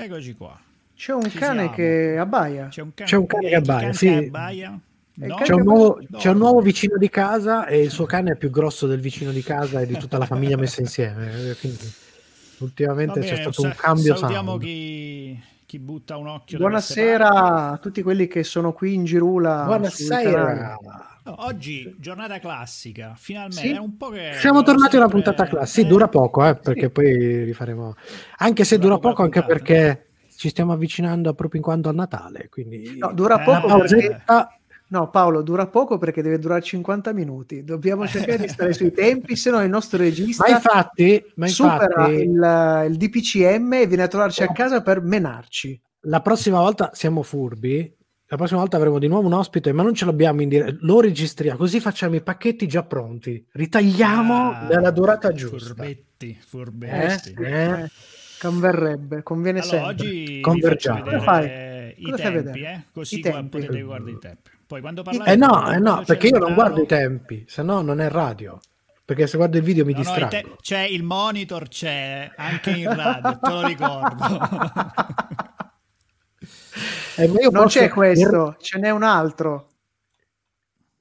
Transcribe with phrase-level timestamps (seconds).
[0.00, 0.56] Eccoci qua.
[0.94, 1.74] C'è un Ci cane siamo.
[1.74, 2.68] che abbaia.
[2.68, 4.06] C'è un cane, C'è un cane che abbaia, sì.
[4.08, 4.78] abbaia?
[5.14, 5.34] No?
[5.42, 6.18] C'è un, nuovo, No.
[6.18, 9.32] c'è un nuovo vicino di casa e il suo cane è più grosso del vicino
[9.32, 11.50] di casa e di tutta la famiglia messa insieme.
[11.50, 11.92] eh, Quindi
[12.58, 14.62] ultimamente Va c'è bene, stato un sa- cambio Salutiamo sound.
[14.62, 16.58] chi, chi butta un occhio.
[16.58, 19.64] Buonasera a tutti quelli che sono qui in Girula.
[19.64, 20.78] Buonasera.
[21.36, 23.60] Oggi giornata classica, finalmente.
[23.68, 23.72] Sì.
[23.72, 25.82] È un po' che Siamo tornati a una sempre- puntata classica.
[25.82, 26.90] Sì, dura poco, eh, perché Sì.
[26.90, 27.94] poi rifaremo.
[28.38, 29.58] Anche se Dura dura poco anche puntata.
[29.64, 32.48] perché ci stiamo avvicinando proprio in quanto al Natale.
[32.50, 34.22] Quindi No, dura Eh, poco perché...
[34.90, 37.62] No, Paolo, dura poco perché deve durare 50 minuti.
[37.62, 42.08] Dobbiamo cercare di stare sui tempi, se no il nostro regista Ma infatti, ma supera
[42.08, 45.78] infatti il, il DPCM e viene a trovarci a casa per menarci.
[46.02, 47.94] la prossima volta siamo furbi.
[48.30, 50.76] La prossima volta avremo di nuovo un ospite, ma non ce l'abbiamo in diretta.
[50.82, 53.42] Lo registriamo, così facciamo i pacchetti già pronti.
[53.52, 55.56] Ritagliamo Ah, nella durata giusta.
[55.74, 57.34] Furbetti, furbetti.
[57.38, 57.90] Eh, eh.
[58.38, 60.06] Converrebbe, conviene Allora, sempre.
[60.06, 61.04] oggi Convergiamo.
[61.04, 61.44] vedere Cosa
[61.96, 62.72] i Cosa fai tempi, vedere?
[62.72, 62.82] eh?
[62.92, 63.48] così I tempi.
[63.60, 64.50] potete guardare i tempi.
[64.66, 67.80] Poi quando parlate Eh no, eh no, perché io non guardo i tempi, se no
[67.80, 68.60] non è radio.
[69.06, 70.28] Perché se guardo il video mi No, no, distraggo.
[70.30, 74.38] te- c'è il monitor, c'è anche in radio, te lo ricordo.
[77.18, 79.66] Eh, Non posso- c'è questo, ce n'è un altro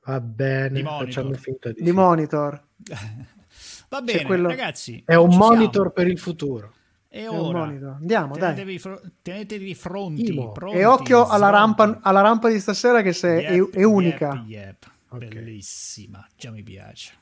[0.06, 1.06] Va bene, Di monitor.
[1.06, 1.92] facciamo finta di di sì.
[1.92, 2.64] monitor.
[3.90, 5.02] Va bene, quello- ragazzi.
[5.06, 5.52] È un ci siamo.
[5.54, 6.74] monitor per il futuro.
[7.10, 7.90] E È un ora, monitor.
[8.00, 8.54] Andiamo, dai.
[8.54, 10.52] tenetevi, fro- tenetevi fronti, Imo.
[10.54, 14.44] pronti, E occhio alla rampa, alla rampa di stasera che se è, Yep, è unica.
[14.48, 14.92] yep, yep.
[15.10, 15.26] Ok.
[15.28, 17.14] Bellissima, già mi piace.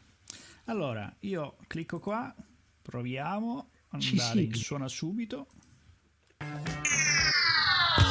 [0.66, 2.34] Allora, io clicco qua,
[2.82, 4.62] proviamo, Ci andare in sigli.
[4.64, 5.48] suona subito.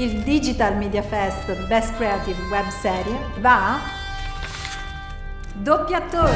[0.00, 3.80] Il Digital Media Fest Best Creative Web Serie va a
[5.52, 6.32] Doppiatori.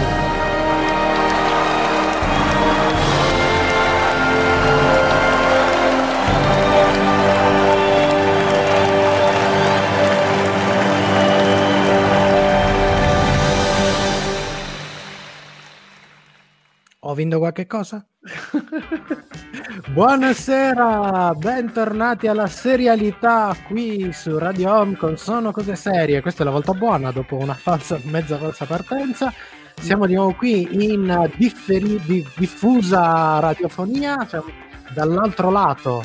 [17.01, 18.07] Ho vinto qualche cosa?
[19.75, 26.21] Buonasera, bentornati alla serialità qui su Radio Home con Sono Cose Serie.
[26.21, 29.33] Questa è la volta buona dopo una falsa, mezza falsa partenza.
[29.75, 34.25] Siamo di nuovo qui in differi- di- diffusa radiofonia.
[34.29, 34.47] Siamo
[34.95, 36.05] dall'altro lato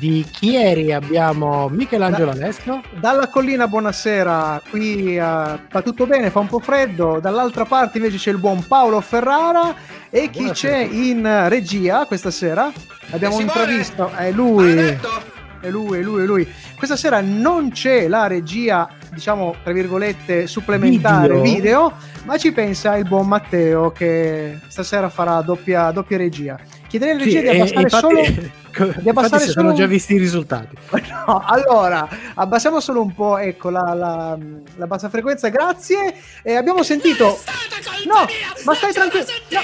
[0.00, 2.80] di Chieri abbiamo Michelangelo Alesco.
[2.98, 4.62] Dalla collina, buonasera.
[4.70, 7.18] Qui eh, va tutto bene, fa un po' freddo.
[7.20, 9.74] Dall'altra parte invece c'è il buon Paolo Ferrara.
[10.08, 10.72] E chi Buonasera.
[10.74, 12.72] c'è in regia questa sera?
[13.10, 14.10] Abbiamo imprevisto.
[14.10, 14.64] È lui.
[14.74, 15.38] Maledetto!
[15.60, 16.48] È lui, è lui, è lui.
[16.78, 21.42] Questa sera non c'è la regia, diciamo, tra virgolette, supplementare Video.
[21.42, 21.92] video,
[22.24, 26.58] ma ci pensa il buon Matteo che stasera farà doppia, doppia regia.
[26.88, 28.58] Chiederei alla regia Sì, di e- abbassare infatti- solo...
[28.76, 30.76] infatti abbassare si sono solo- già visti i risultati.
[31.26, 34.38] No, allora, abbassiamo solo un po', ecco, la, la-
[34.76, 36.14] la bassa frequenza, grazie.
[36.42, 37.38] E abbiamo sentito...
[38.06, 38.26] No,
[38.64, 39.24] ma stai tranquillo.
[39.50, 39.60] No,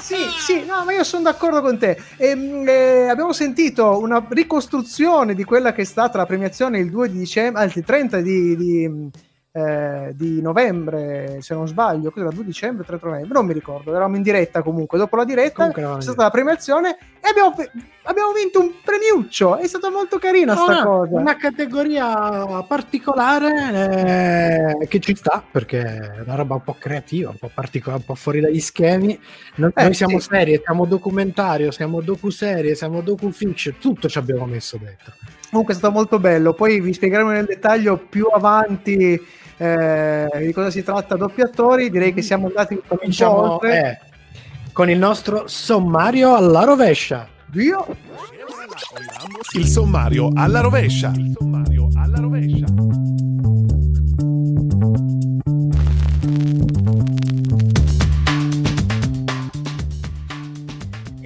[0.00, 1.96] sì, sì, no, ma io sono d'accordo con te.
[2.16, 7.10] Ehm, eh, abbiamo sentito una ricostruzione di quella che è stata la premiazione il 2
[7.10, 9.10] di dicembre, anzi il 30 di, di,
[9.52, 14.16] eh, di novembre, se non sbaglio, cos'era 2 dicembre, 30 novembre, non mi ricordo, eravamo
[14.16, 17.54] in diretta comunque, dopo la diretta Comunque è eravamo in stata la premiazione e abbiamo,
[18.02, 21.18] abbiamo vinto un premiuccio, è stata molto carina sta Una- cosa.
[21.18, 27.36] Una categoria particolare eh, che ci sta perché è una roba un po' creativa, un
[27.36, 29.18] po' particolare, un po' fuori dagli schemi.
[29.56, 30.28] Noi, Eh, noi siamo sì.
[30.30, 35.12] serie, siamo documentario, siamo docu-serie, siamo docu-fiction, tutto ci abbiamo messo dentro.
[35.50, 39.20] Comunque è stato molto bello, poi vi spiegheremo nel dettaglio più avanti
[39.58, 42.98] eh, di cosa si tratta doppi attori, direi che siamo andati un po'
[43.52, 44.00] oltre.
[44.76, 47.26] Con il nostro sommario alla rovescia.
[47.46, 47.86] Dio,
[49.54, 51.12] Il sommario alla rovescia.
[51.16, 52.66] Il sommario alla rovescia.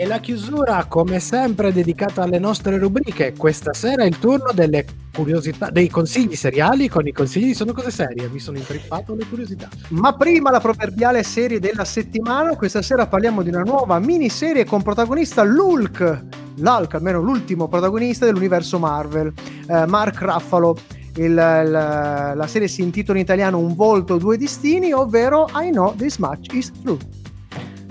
[0.00, 3.34] E la chiusura, come sempre, dedicata alle nostre rubriche.
[3.36, 7.90] Questa sera è il turno delle curiosità, dei consigli seriali con i consigli sono cose
[7.90, 8.26] serie.
[8.30, 9.68] Mi sono intrippato le curiosità.
[9.88, 14.80] Ma prima la proverbiale serie della settimana, questa sera parliamo di una nuova miniserie con
[14.80, 16.24] protagonista Lulk,
[16.54, 19.30] l'Hulk, almeno l'ultimo protagonista dell'universo Marvel,
[19.68, 20.78] eh, Mark Ruffalo.
[21.16, 25.94] Il, il, la serie si intitola in italiano Un volto, due destini, ovvero I know
[25.94, 26.96] this much is true.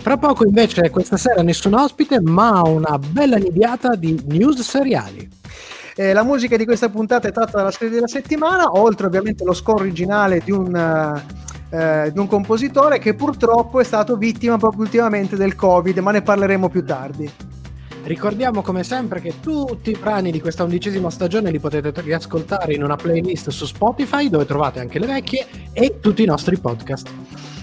[0.02, 5.30] Fra poco invece questa sera nessun ospite, ma una bella nidiata di news seriali.
[5.94, 9.54] Eh, la musica di questa puntata è tratta dalla serie della settimana, oltre ovviamente lo
[9.54, 10.74] score originale di un,
[11.70, 16.22] eh, di un compositore che purtroppo è stato vittima proprio ultimamente del Covid, ma ne
[16.22, 17.30] parleremo più tardi.
[18.04, 22.84] Ricordiamo come sempre che tutti i brani di questa undicesima stagione li potete riascoltare in
[22.84, 27.10] una playlist su Spotify dove trovate anche le vecchie e tutti i nostri podcast.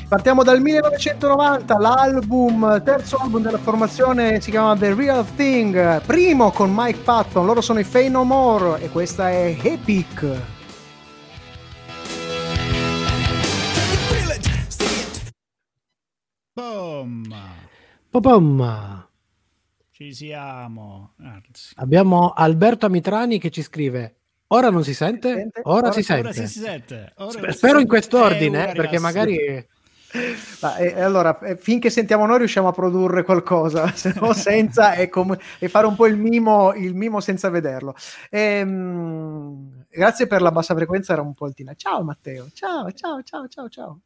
[0.08, 6.72] Partiamo dal 1990, l'album, terzo album della formazione si chiama The Real Thing, primo con
[6.72, 10.40] Mike Patton, loro sono i Fey No More e questa è Epic.
[16.52, 17.24] Boom!
[18.10, 19.08] Popom.
[19.90, 21.14] Ci siamo.
[21.20, 21.72] Anzi.
[21.76, 24.16] Abbiamo Alberto Amitrani che ci scrive
[24.48, 25.50] Ora non si sente?
[25.62, 26.22] Ora, Ora- si sente.
[26.28, 27.12] Ora si si sente.
[27.16, 29.02] Ora Sper- si Spero in quest'ordine, Eh, eh, perché ragazzi.
[29.02, 29.66] magari
[30.60, 34.94] Ma, e, e allora, eh, finché sentiamo noi riusciamo a produrre qualcosa, se no senza
[34.94, 37.94] e, com- e fare un po' il mimo, il mimo senza vederlo.
[38.30, 41.74] Ehm, grazie per la bassa frequenza, era un po' altina.
[41.74, 44.00] Ciao Matteo, ciao, ciao, ciao, ciao, ciao.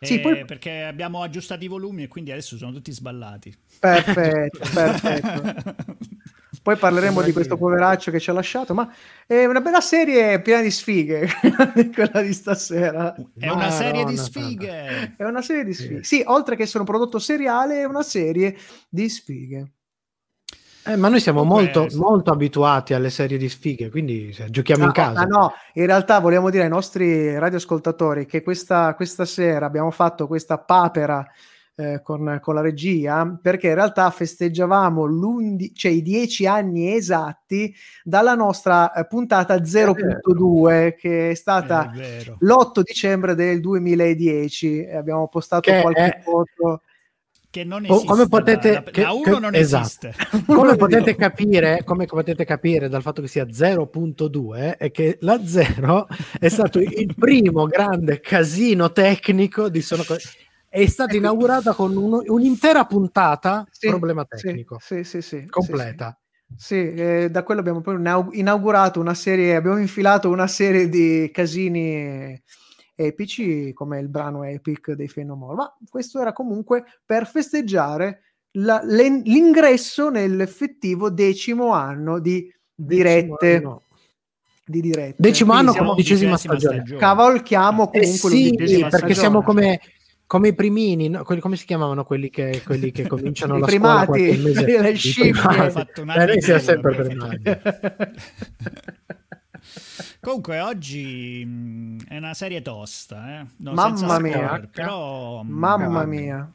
[0.00, 3.54] Sì, Eh, poi- Perché abbiamo aggiustato i volumi e quindi adesso sono tutti sballati.
[3.80, 6.36] Perfetto, perfetto.
[6.68, 8.92] Poi parleremo di questo poveraccio che ci ha lasciato, ma
[9.26, 11.26] è una bella serie piena di sfighe,
[11.94, 13.14] quella di stasera.
[13.38, 15.14] È una serie di sfighe.
[15.16, 16.04] È una serie di sfighe.
[16.04, 18.54] Sì, oltre che essere un prodotto seriale, è una serie
[18.86, 19.72] di sfighe.
[20.84, 24.88] Eh, ma noi siamo molto, molto abituati alle serie di sfighe, quindi se giochiamo in
[24.88, 25.20] No, casa.
[25.20, 30.26] ah, no, in realtà vogliamo dire ai nostri radioascoltatori che questa, questa sera abbiamo fatto
[30.26, 31.26] questa papera
[31.80, 35.06] eh, con, con la regia perché in realtà festeggiavamo
[35.74, 37.72] cioè i dieci anni esatti
[38.02, 42.36] dalla nostra eh, puntata 0.2 che è stata È vero.
[42.40, 46.82] l'8 dicembre del 2010 e abbiamo postato Che qualche è- foto
[47.48, 48.06] Che non O- esiste.
[48.06, 50.08] come potete- la, che- la 1 che- non esatto.
[50.08, 50.14] esiste.
[50.46, 56.08] Come potete, capire, come potete capire dal fatto che sia 0.2 è che la 0
[56.40, 60.02] è stato il primo grande casino tecnico di Sono
[60.68, 65.46] è stata inaugurata con uno- un'intera puntata Sì, problema sì, tecnico sì, sì, sì, sì,
[65.48, 66.18] completa
[66.56, 71.30] Sì, eh, da quello abbiamo poi inau- inaugurato una serie, abbiamo infilato una serie di
[71.32, 72.40] casini
[72.94, 78.22] epici come il brano Epic dei Fenomore, ma questo era comunque per festeggiare
[78.52, 83.36] la- l'ingresso nell'effettivo decimo anno di dirette.
[83.36, 83.82] Decimo anno.
[84.64, 85.14] Di dirette.
[85.18, 86.82] Decimo anno con undicesima stagione.
[86.98, 89.14] cavalchiamo Eh comunque sì, l'undicesima perché stagione.
[89.14, 89.80] siamo come,
[90.28, 91.24] come i primini, no?
[91.24, 94.80] quelli, come si chiamavano quelli che, quelli che cominciano I la scuola primati, qualche mese?
[94.82, 95.32] le I scimmie.
[96.04, 97.42] noi siamo sempre primati.
[100.20, 103.46] Comunque oggi mh, è una serie tosta, eh?
[103.56, 104.32] No, Mamma senza mia.
[104.36, 106.52] spoiler, però mh, Mamma mia.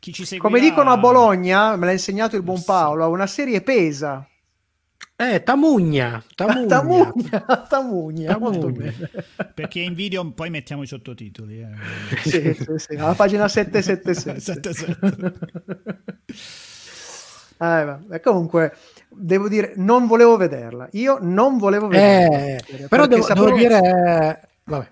[0.00, 0.48] chi ci seguirà...
[0.48, 4.26] Come dicono a Bologna, me l'ha insegnato il buon Paolo, una serie pesa.
[5.16, 6.66] Eh, Tamugna, Tamugna.
[6.66, 7.12] Tamugna,
[7.68, 8.92] Tamugna, molto Tamugna.
[8.98, 9.10] bene.
[9.54, 11.60] Per chi è in video poi mettiamo i sottotitoli.
[11.60, 11.68] Eh.
[12.28, 14.72] Sì, sì, sì, alla pagina 777.
[14.72, 15.34] 77.
[17.56, 18.74] Eh, vabbè, comunque,
[19.08, 20.88] devo dire, non volevo vederla.
[20.92, 22.36] Io non volevo vederla.
[22.46, 24.48] Eh, Perché però devo, sapevo- devo dire...
[24.64, 24.86] Vabbè.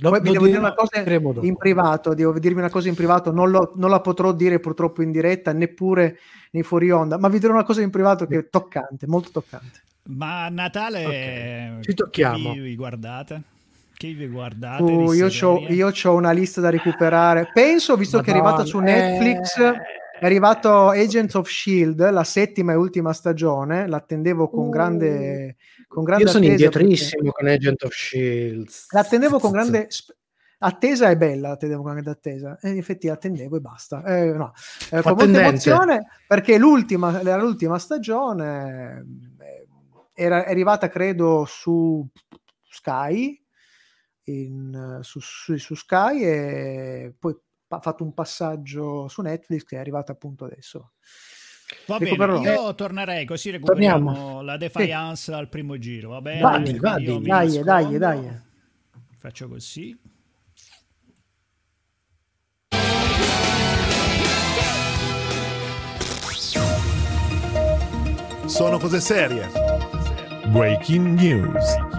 [0.00, 1.02] Lo- Poi vi lo devo dire una cosa
[1.42, 5.02] in privato, devo dirvi una cosa in privato, non, lo- non la potrò dire purtroppo
[5.02, 6.18] in diretta, neppure
[6.52, 9.82] nei fuori onda, ma vi dirò una cosa in privato che è toccante, molto toccante.
[10.04, 12.52] Ma a Natale Ok, ci tocchiamo.
[12.52, 13.42] Chi vi guardate?
[13.94, 14.82] Chi vi guardate?
[14.82, 17.50] Uh, io, c'ho, io c'ho una lista da recuperare.
[17.52, 19.72] Penso, visto che è arrivata su Madonna, Netflix, eh.
[20.20, 23.88] È arrivato Agents of Shield, la settima e ultima stagione.
[23.88, 24.68] L'attendevo con Uh.
[24.68, 25.56] grande,
[25.88, 28.86] con grande Io sono attesa indietrissimo con Agent of Shields.
[28.88, 30.14] perché L'attendevo con grande sp-
[30.58, 32.58] attesa è bella, l'attendevo con grande attesa.
[32.60, 34.04] E in effetti attendevo e basta.
[34.04, 34.52] Eh, no,
[34.90, 39.06] eh, con molta emozione perché l'ultima, era l'ultima stagione
[39.38, 39.66] eh,
[40.12, 42.06] era è arrivata, credo, su
[42.68, 43.42] Sky.
[44.24, 47.34] in- su, su- su Sky e poi
[47.76, 50.92] ha fatto un passaggio su Netflix che è arrivato appunto adesso.
[51.86, 52.64] Va bene, recupererò.
[52.64, 54.42] io tornerei così recuperiamo Torniamo.
[54.42, 56.40] la Defiance al primo giro, va bene?
[56.40, 57.22] Vadi, vadi.
[57.22, 58.28] Dai, dai, dai.
[59.18, 59.96] Faccio così.
[68.46, 69.48] Sono cose serie.
[70.48, 71.89] Breaking News.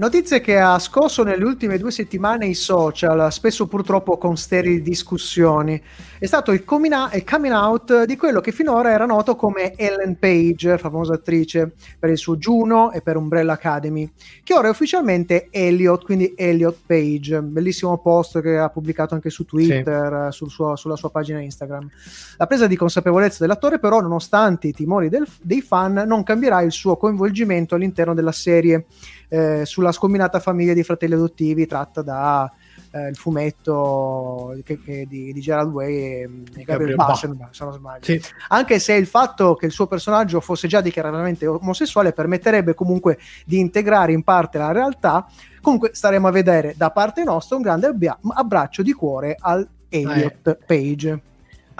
[0.00, 5.78] Notizie che ha scosso nelle ultime due settimane i social, spesso purtroppo con sterili discussioni.
[6.18, 9.74] È stato il coming, out, il coming out di quello che finora era noto come
[9.76, 14.10] Ellen Page, famosa attrice per il suo Juno e per Umbrella Academy,
[14.42, 17.42] che ora è ufficialmente Elliot, quindi Elliot Page.
[17.42, 21.90] Bellissimo post che ha pubblicato anche su Twitter, sul suo, sulla sua pagina Instagram.
[22.38, 26.72] La presa di consapevolezza dell'attore, però, nonostante i timori del, dei fan, non cambierà il
[26.72, 28.86] suo coinvolgimento all'interno della serie
[29.30, 32.52] eh, sulla scombinata famiglia di fratelli adottivi tratta da
[32.90, 37.72] eh, il fumetto che, che di, di, Gerald Way e, e Gabriel Bassen, se non
[37.72, 38.04] sbaglio.
[38.04, 38.20] Sì.
[38.48, 43.58] Anche se il fatto che il suo personaggio fosse già dichiaratamente omosessuale permetterebbe comunque di
[43.58, 45.26] integrare in parte la realtà,
[45.60, 47.94] comunque staremo a vedere da parte nostra un grande
[48.34, 50.58] abbraccio di cuore al Elliot eh.
[50.66, 51.22] Page.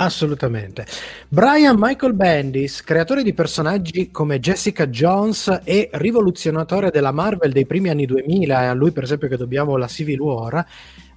[0.00, 0.86] Assolutamente.
[1.28, 7.90] Brian Michael Bendis, creatore di personaggi come Jessica Jones e rivoluzionatore della Marvel dei primi
[7.90, 10.66] anni 2000, e a lui per esempio che dobbiamo la Civil War,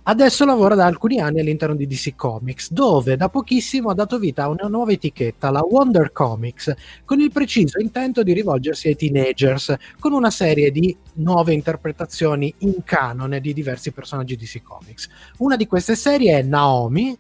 [0.04, 4.44] adesso lavora da alcuni anni all'interno di DC Comics, dove da pochissimo ha dato vita
[4.44, 6.74] a una nuova etichetta, la Wonder Comics,
[7.06, 12.84] con il preciso intento di rivolgersi ai teenagers, con una serie di nuove interpretazioni in
[12.84, 15.08] canone di diversi personaggi DC Comics.
[15.38, 17.18] Una di queste serie è Naomi,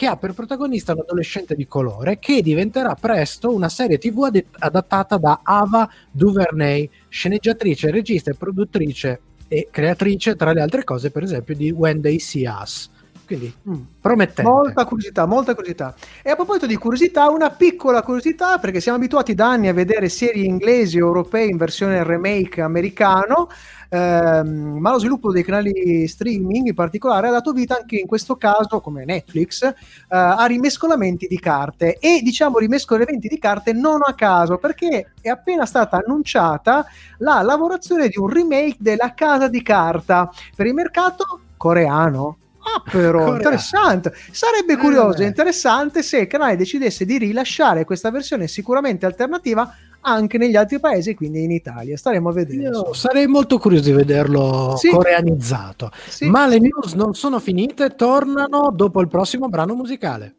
[0.00, 4.44] che ha per protagonista un adolescente di colore che diventerà presto una serie tv ad-
[4.58, 11.24] adattata da Ava DuVernay, sceneggiatrice, regista e produttrice e creatrice, tra le altre cose, per
[11.24, 12.88] esempio, di When They See Us.
[13.30, 13.82] Quindi mm.
[14.00, 14.42] promettente.
[14.42, 15.94] Molta curiosità, molta curiosità.
[16.20, 20.08] E a proposito di curiosità, una piccola curiosità, perché siamo abituati da anni a vedere
[20.08, 23.48] serie inglesi o europee in versione remake americano
[23.88, 28.36] ehm, ma lo sviluppo dei canali streaming in particolare ha dato vita anche in questo
[28.36, 29.74] caso, come Netflix, eh,
[30.08, 35.66] a rimescolamenti di carte e diciamo rimescolamenti di carte non a caso perché è appena
[35.66, 36.84] stata annunciata
[37.18, 42.38] la lavorazione di un remake della Casa di Carta per il mercato coreano.
[42.62, 43.36] Ah, però Coreano.
[43.36, 44.12] interessante.
[44.30, 45.28] Sarebbe curioso e eh.
[45.28, 51.14] interessante se il canale decidesse di rilasciare questa versione sicuramente alternativa anche negli altri paesi,
[51.14, 51.96] quindi in Italia.
[51.96, 52.62] Staremo a vedere.
[52.62, 54.88] Io sarei molto curioso di vederlo sì.
[54.90, 55.90] coreanizzato.
[56.08, 56.28] Sì.
[56.28, 60.36] Ma le news non sono finite, tornano dopo il prossimo brano musicale.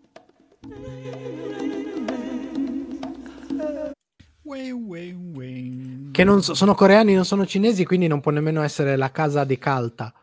[6.12, 9.44] Che non so, sono coreani, non sono cinesi, quindi non può nemmeno essere la casa
[9.44, 10.14] di Calta.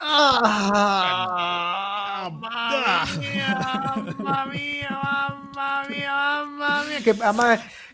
[0.00, 1.88] Ah,
[2.30, 7.00] mamma mia, mamma mia, mamma mia, mamma mia.
[7.02, 7.14] Che,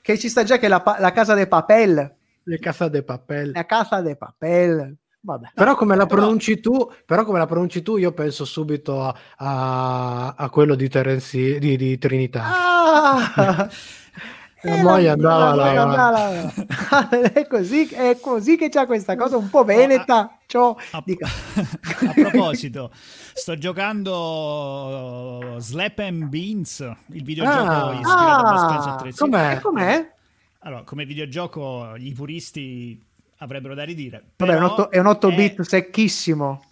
[0.02, 2.14] che ci sta già che la, la casa de papel.
[2.44, 3.52] La casa de papel.
[3.52, 4.96] La casa de papel.
[5.20, 5.52] Vabbè.
[5.54, 10.34] Però come la pronunci tu, però come la pronunci tu, io penso subito a, a,
[10.37, 12.42] a quello di, Terenzi, di, di Trinità.
[12.44, 13.70] Ah!
[14.64, 19.50] E poi andava la, la, la, è, così, è così che c'è questa cosa un
[19.50, 20.38] po' veneta.
[20.47, 29.12] Ciò, a, a, proposito, sto giocando Slap and Beans, il videogioco ah, ispirato ah, a
[29.14, 29.61] Com'è?
[29.61, 30.12] com'è?
[30.61, 32.99] Allora, come videogioco i puristi
[33.38, 34.30] avrebbero da ridire.
[34.37, 36.64] Vabbè, è un 8, è un 8 bit secchissimo.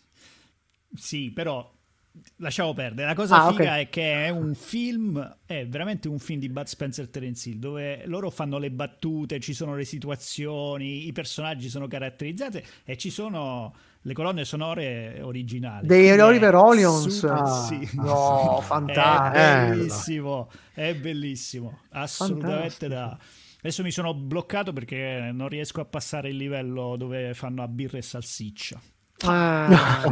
[0.95, 1.72] Sì, però
[2.43, 3.07] lasciamo perdere.
[3.07, 3.83] La cosa ah, figa okay.
[3.85, 8.03] è che è un film, è veramente un film di Bud Spencer Terence Hill, dove
[8.07, 13.75] loro fanno le battute, ci sono le situazioni, i personaggi sono caratterizzati e ci sono
[14.03, 15.87] le colonne sonore originali.
[15.87, 17.07] Dei Oliver Olions.
[17.07, 17.89] Super, ah, sì.
[17.95, 19.31] No, fantastico.
[19.41, 23.17] È bellissimo, è bellissimo, assolutamente da...
[23.65, 27.99] Adesso mi sono bloccato perché non riesco a passare il livello dove fanno a birra
[27.99, 28.81] e salsiccia.
[29.25, 30.03] Ah.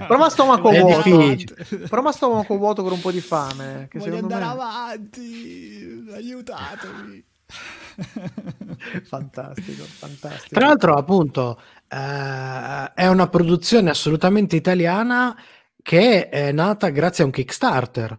[0.00, 0.06] eh.
[0.06, 1.16] Prova stomaco è vuoto.
[1.16, 1.88] Difficile.
[1.88, 3.88] Prova stomaco vuoto con un po' di fame.
[3.90, 4.50] Che Voglio andare me...
[4.50, 6.04] avanti.
[6.12, 7.24] Aiutatemi.
[9.04, 10.54] fantastico, fantastico.
[10.54, 15.36] Tra l'altro, appunto, eh, è una produzione assolutamente italiana
[15.82, 18.18] che è nata grazie a un Kickstarter.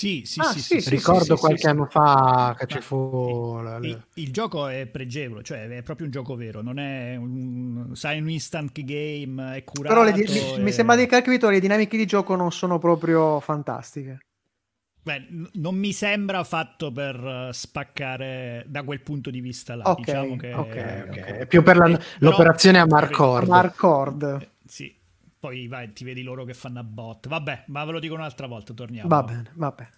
[0.00, 3.60] Sì, sì, ah, sì, sì, sì, ricordo sì, qualche anno fa che ci fu...
[3.82, 7.90] Il, il, il, gioco è pregevole, cioè è proprio un gioco vero, non è un,
[7.92, 9.94] sai, un instant game, è curato.
[9.94, 10.58] Però le, e...
[10.58, 14.20] mi sembra di capito, le dinamiche di gioco non sono proprio fantastiche.
[15.02, 19.86] Beh, non mi sembra fatto per spaccare da quel punto di vista là.
[19.86, 21.38] Okay, diciamo che okay, okay.
[21.40, 23.48] è più per la, eh, l'operazione a Marcord.
[23.48, 24.49] Marcord.
[25.40, 27.26] Poi vai, ti vedi loro che fanno a bot.
[27.26, 29.08] Vabbè, ma ve lo dico un'altra volta, torniamo.
[29.08, 29.90] Va bene, va bene.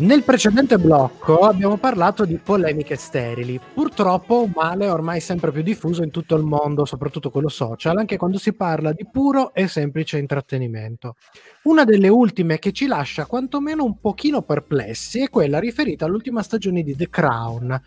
[0.00, 6.02] Nel precedente blocco abbiamo parlato di polemiche sterili, purtroppo un male ormai sempre più diffuso
[6.02, 10.16] in tutto il mondo, soprattutto quello social, anche quando si parla di puro e semplice
[10.16, 11.16] intrattenimento.
[11.64, 16.82] Una delle ultime che ci lascia quantomeno un pochino perplessi è quella riferita all'ultima stagione
[16.82, 17.82] di The Crown,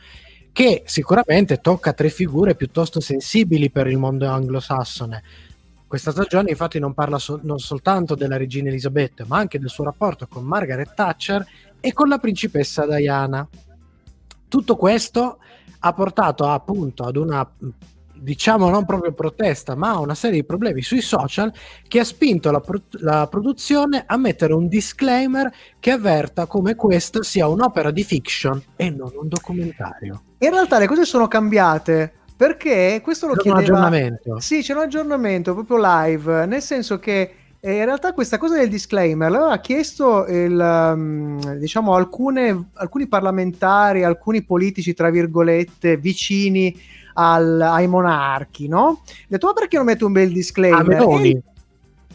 [0.52, 5.24] che sicuramente tocca tre figure piuttosto sensibili per il mondo anglosassone.
[5.88, 9.84] Questa stagione infatti non parla so- non soltanto della regina Elisabetta, ma anche del suo
[9.84, 11.46] rapporto con Margaret Thatcher
[11.86, 13.46] e con la principessa Diana.
[14.48, 15.40] Tutto questo
[15.80, 17.46] ha portato appunto ad una
[18.14, 21.52] diciamo non proprio protesta, ma una serie di problemi sui social
[21.90, 27.22] che ha spinto la, pro- la, produzione a mettere un disclaimer che avverta come questa
[27.22, 30.22] sia un'opera di fiction e non un documentario.
[30.38, 33.60] In realtà le cose sono cambiate perché questo lo c'è chiedeva...
[33.60, 34.40] un aggiornamento.
[34.40, 38.68] Sì, c'è un aggiornamento proprio live, nel senso che e in realtà questa cosa del
[38.68, 46.78] disclaimer l'aveva chiesto il, um, diciamo, alcune, alcuni parlamentari, alcuni politici, tra virgolette, vicini
[47.14, 49.04] al, ai monarchi, no?
[49.06, 50.82] Ha detto, ma perché non metto un bel disclaimer?
[50.82, 51.30] A Meloni.
[51.30, 51.42] Eh?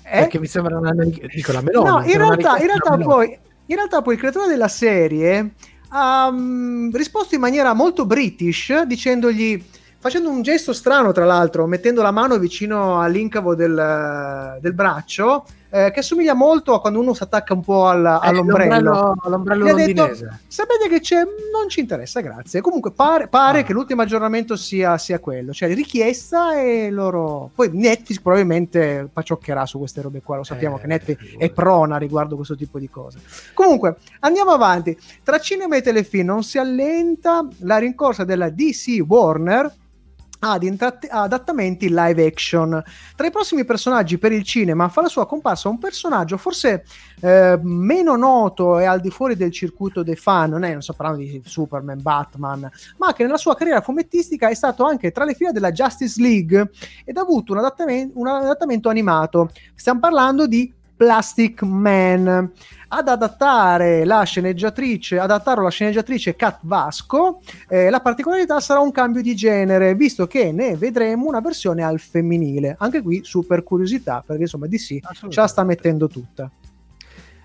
[0.03, 0.93] Perché mi sembra una...
[0.93, 1.89] Dico la Meloni.
[1.89, 5.53] No, in realtà, in realtà, poi, in realtà poi il creatore della serie
[5.89, 9.65] ha um, risposto in maniera molto british dicendogli
[9.99, 15.91] facendo un gesto strano, tra l'altro, mettendo la mano vicino all'incavo del, del braccio, eh,
[15.91, 19.15] che assomiglia molto a quando uno si attacca un po' al, eh, all'ombrello.
[19.25, 20.09] L'ombrello, ha detto,
[20.47, 21.23] sapete che c'è?
[21.25, 22.61] Non ci interessa, grazie.
[22.61, 23.63] Comunque pare, pare ah.
[23.65, 27.51] che l'ultimo aggiornamento sia, sia, quello, cioè richiesta e loro...
[27.55, 31.99] Poi Netflix probabilmente pacioccherà su queste robe qua, lo sappiamo eh, che Netflix è prona
[31.99, 33.19] riguardo questo tipo di cose.
[33.53, 34.97] Comunque, andiamo avanti.
[35.23, 39.71] Tra cinema e telefilm non si allenta la rincorsa della DC Warner
[40.41, 42.83] ad intratt- adattamenti live action.
[43.17, 46.85] Tra i prossimi personaggi per il cinema fa la sua comparsa un personaggio forse
[47.21, 50.93] eh, meno noto e al di fuori del circuito dei fan, non è, non sto
[50.93, 55.35] parlando di Superman, Batman, ma che nella sua carriera fumettistica è stato anche tra le
[55.35, 56.71] fila della Justice League
[57.05, 59.51] ed ha avuto un adattamento, un adattamento animato.
[59.75, 62.53] Stiamo parlando di Plastic Man
[62.89, 67.41] ad adattare la sceneggiatrice, adattarlo alla sceneggiatrice Cat Vasco.
[67.69, 71.99] Eh, la particolarità sarà un cambio di genere, visto che ne vedremo una versione al
[72.01, 72.77] femminile.
[72.79, 74.99] Anche qui super curiosità, perché insomma DC
[75.29, 76.51] ce la sta mettendo tutta.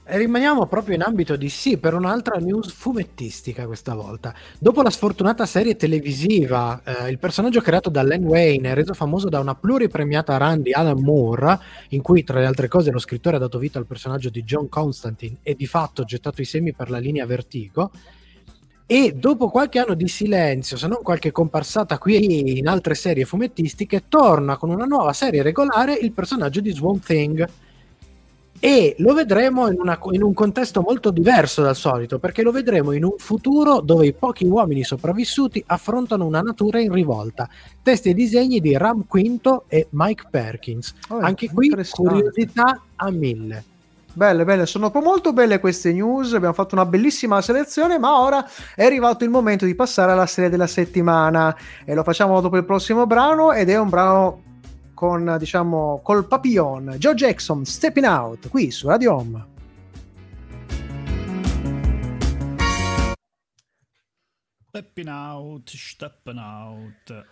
[0.05, 4.35] Rimaniamo proprio in ambito di sì per un'altra news fumettistica questa volta.
[4.59, 9.39] Dopo la sfortunata serie televisiva, eh, il personaggio creato da Len Wayne reso famoso da
[9.39, 11.57] una pluripremiata run di Alan Moore,
[11.89, 14.67] in cui tra le altre cose lo scrittore ha dato vita al personaggio di John
[14.67, 17.89] Constantine e di fatto gettato i semi per la linea Vertigo.
[18.85, 24.03] E dopo qualche anno di silenzio, se non qualche comparsata qui in altre serie fumettistiche,
[24.09, 27.47] torna con una nuova serie regolare il personaggio di Swamp Thing
[28.65, 32.93] e lo vedremo in, una, in, un contesto molto diverso dal solito, perché lo vedremo
[32.93, 37.49] in un futuro dove i pochi uomini sopravvissuti affrontano una natura in rivolta.
[37.81, 40.93] Testi e disegni di Ram Quinto e Mike Perkins.
[41.09, 43.65] Oh, Anche qui curiosità a mille.
[44.13, 46.33] Belle, belle, sono molto belle queste news.
[46.33, 50.49] Abbiamo fatto una bellissima selezione, ma ora è arrivato il momento di passare alla serie
[50.49, 51.53] della settimana.
[51.83, 54.52] E lo facciamo dopo il prossimo brano, ed è un brano
[55.03, 56.95] con diciamo col papillon.
[56.97, 59.45] Joe Jackson Stepping Out qui su Radio Home.
[64.69, 67.25] Stepping Out Stepping Out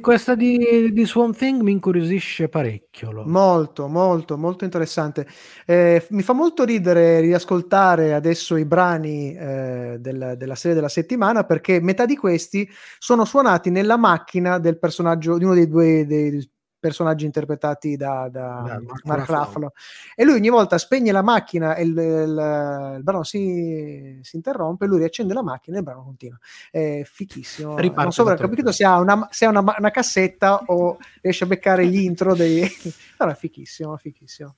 [0.00, 3.10] questa di, di Swamp Thing mi incuriosisce parecchio.
[3.10, 3.24] Lo.
[3.26, 5.26] Molto, molto, molto interessante.
[5.66, 11.44] Eh, mi fa molto ridere riascoltare adesso i brani eh, del, della serie della settimana
[11.44, 16.50] perché metà di questi sono suonati nella macchina del personaggio di uno dei due dei
[16.78, 19.72] personaggi interpretati da, da yeah, Mark, Mark Ruffalo.
[20.14, 24.86] E lui ogni volta spegne la macchina e il, il, il brano si, si, interrompe,
[24.86, 26.38] lui riaccende la macchina e il brano continua.
[26.70, 27.76] È fichissimo.
[27.78, 31.44] Riparte non so per capito se ha, una, se ha una, una, cassetta o riesce
[31.44, 32.68] a beccare gli intro dei...
[33.16, 34.54] Però è fichissimo, fichissimo.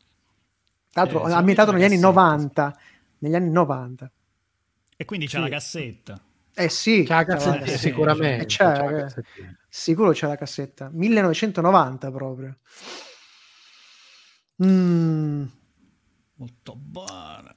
[0.92, 2.78] Tra l'altro eh, ambientato negli anni 90.
[3.18, 4.10] Negli anni 90.
[4.96, 5.42] E quindi c'è sì.
[5.42, 6.20] la cassetta.
[6.52, 8.44] Eh sì, c'è la cassetta, eh, sicuramente.
[8.46, 9.28] C'è, c'è la cassetta.
[9.70, 10.90] Sicuro c'è la cassetta.
[10.92, 12.58] 1990 proprio.
[14.64, 15.44] Mm.
[16.34, 17.54] Molto buona.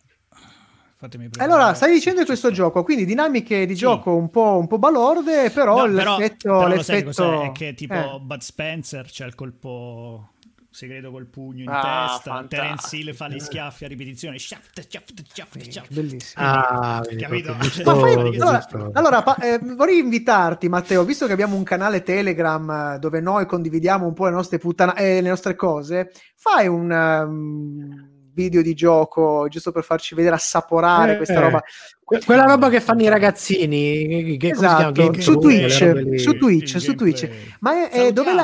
[1.38, 3.82] Allora, stai dicendo questo gioco, quindi dinamiche di sì.
[3.82, 6.48] gioco un po', un po' balorde, però no, l'effetto...
[6.48, 7.42] Però, però l'effetto...
[7.42, 8.20] è che tipo eh.
[8.22, 10.33] Bud Spencer c'è il colpo
[10.74, 12.32] segreto col pugno in ah, testa.
[12.32, 12.48] Fantastico.
[12.48, 14.40] Terence Hill fa gli schiaffi a ripetizione.
[14.40, 15.94] Shaft, shaft, shaft, shaft.
[15.94, 16.46] Bellissimo.
[16.46, 17.54] Ah, capito?
[17.84, 23.00] Fai, allora, allora pa- eh, vorrei invitarti, Matteo, visto che abbiamo un canale Telegram eh,
[23.00, 26.92] dove noi condividiamo un po' le nostre puttane, eh, le nostre cose, fai un.
[26.92, 31.64] Um, video di gioco, giusto per farci vedere, assaporare Eh, questa roba.
[32.04, 34.78] Que- quella roba che fanno i ragazzini che, come si chiama?
[34.80, 37.30] Esatto, Game su Twitch, su Twitch, su Twitch.
[37.60, 38.44] Ma è, è dove la...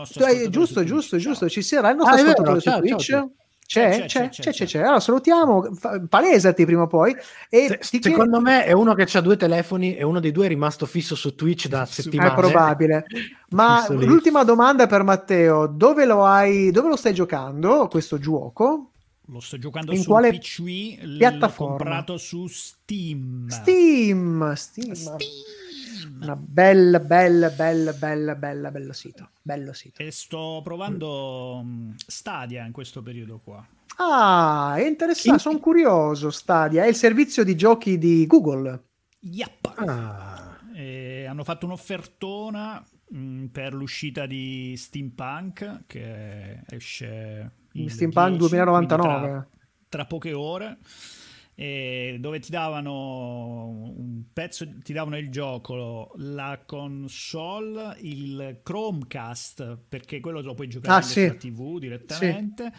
[0.00, 3.00] Ascoltatore giusto, su giusto, giusto, ci sarà il nostro Ah, è ascoltatore su ciao, Twitch.
[3.02, 3.30] ciao,
[3.66, 4.78] C'è, C'è, c'è, c'è, c'è, c'è, c'è, c'è.
[4.80, 5.68] Allora salutiamo,
[6.08, 7.14] palesati prima o poi.
[7.48, 10.86] E secondo me è uno che ha due telefoni e uno dei due è rimasto
[10.86, 12.30] fisso su Twitch da Su- settimane.
[12.30, 13.06] È probabile.
[13.50, 18.90] Ma l'ultima domanda per Matteo, dove lo hai, dove lo stai giocando questo gioco?
[19.30, 21.76] Lo sto giocando In su quale PC, l'ho piattaforma?
[21.76, 23.46] comprato su Steam.
[23.48, 24.94] Steam, Steam.
[26.20, 29.30] Una bella, bella, bella, bella, bella, bello sito.
[29.40, 30.02] Bello sito.
[30.02, 33.64] E sto provando mm, Stadia in questo periodo qua.
[33.96, 36.30] Ah, è interessante, Chi- sono curioso.
[36.30, 38.82] Stadia è il servizio di giochi di Google.
[39.20, 39.72] Yap.
[39.76, 40.40] Ah,
[41.30, 49.18] hanno fatto un'offertona mm, per l'uscita di Steampunk che esce Steampunk 10, 2099.
[49.18, 49.48] quindi Tra,
[49.88, 50.78] tra poche ore.
[52.18, 60.40] dove ti davano un pezzo, ti davano il gioco, la console, il Chromecast, perché quello
[60.40, 61.36] lo puoi giocare Ah, sì.
[61.36, 62.72] TV direttamente.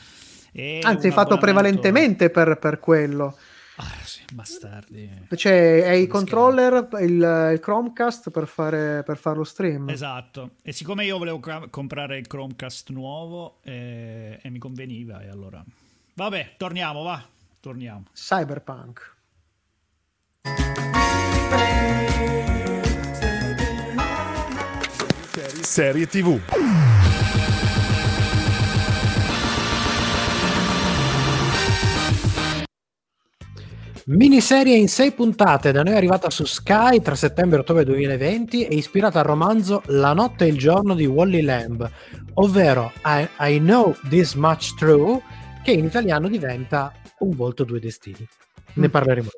[0.52, 3.38] e Anzi, è fatto prevalentemente per, per quello.
[3.82, 5.10] Ah, sì, bastardi.
[5.36, 9.90] Cioè, è i controller, il, il Chromecast per fare, per fare lo stream.
[9.90, 15.30] Esatto, e siccome io volevo ca- comprare il Chromecast nuovo eh, e mi conveniva, e
[15.30, 15.64] allora...
[16.14, 17.24] Vabbè, torniamo, va,
[17.60, 18.04] torniamo.
[18.14, 19.16] Cyberpunk.
[25.62, 26.40] Serie TV.
[34.06, 38.74] Miniserie in sei puntate, da noi arrivata su Sky tra settembre e ottobre 2020 e
[38.74, 41.88] ispirata al romanzo La notte e il giorno di Wally Lamb,
[42.34, 45.22] ovvero I, I Know This Much True,
[45.64, 48.28] che in italiano diventa Un volto, due destini.
[48.74, 49.30] Ne parleremo.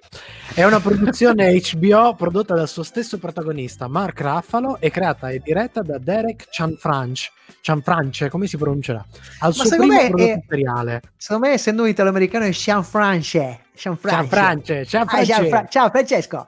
[0.53, 5.81] È una produzione HBO prodotta dal suo stesso protagonista, Mark Raffalo, e creata e diretta
[5.81, 7.29] da Derek Cianfranche.
[7.61, 9.03] Cianfranche, come si pronuncerà?
[9.39, 11.01] Al suo secondo primo me prodotto è- seriale.
[11.17, 13.59] Secondo me, essendo un italo-americano, è Sean France.
[13.73, 14.19] Sean France.
[14.19, 15.25] Cianfranche, Ah, Cianfranche.
[15.25, 16.45] Sean Fra- Ciao Francesco.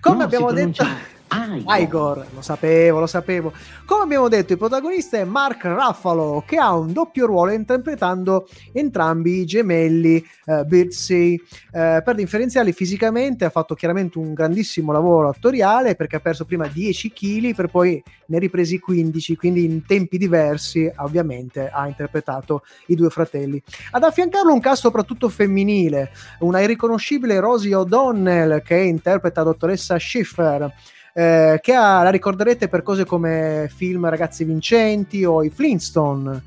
[0.00, 0.84] Come No, abbiamo detto...
[1.26, 2.26] pronuncia Igor.
[2.34, 3.52] Lo sapevo, lo sapevo.
[3.84, 9.40] Come abbiamo detto, il protagonista è Mark Ruffalo, che ha un doppio ruolo interpretando entrambi
[9.40, 11.34] i gemelli eh, Birdsey.
[11.72, 16.66] Eh, per differenziarli fisicamente ha fatto chiaramente un grandissimo lavoro attoriale perché ha perso prima
[16.66, 22.94] 10 kg per poi ne ripresi 15, quindi in tempi diversi ovviamente ha interpretato i
[22.94, 23.62] due fratelli.
[23.92, 26.10] Ad affiancarlo un cast soprattutto femminile,
[26.40, 30.72] una irriconoscibile Rosie O'Donnell che interpreta la dottoressa Schiffer,
[31.18, 36.42] eh, che ha- la ricorderete per cose come film Ragazzi Vincenti o i Flintstone.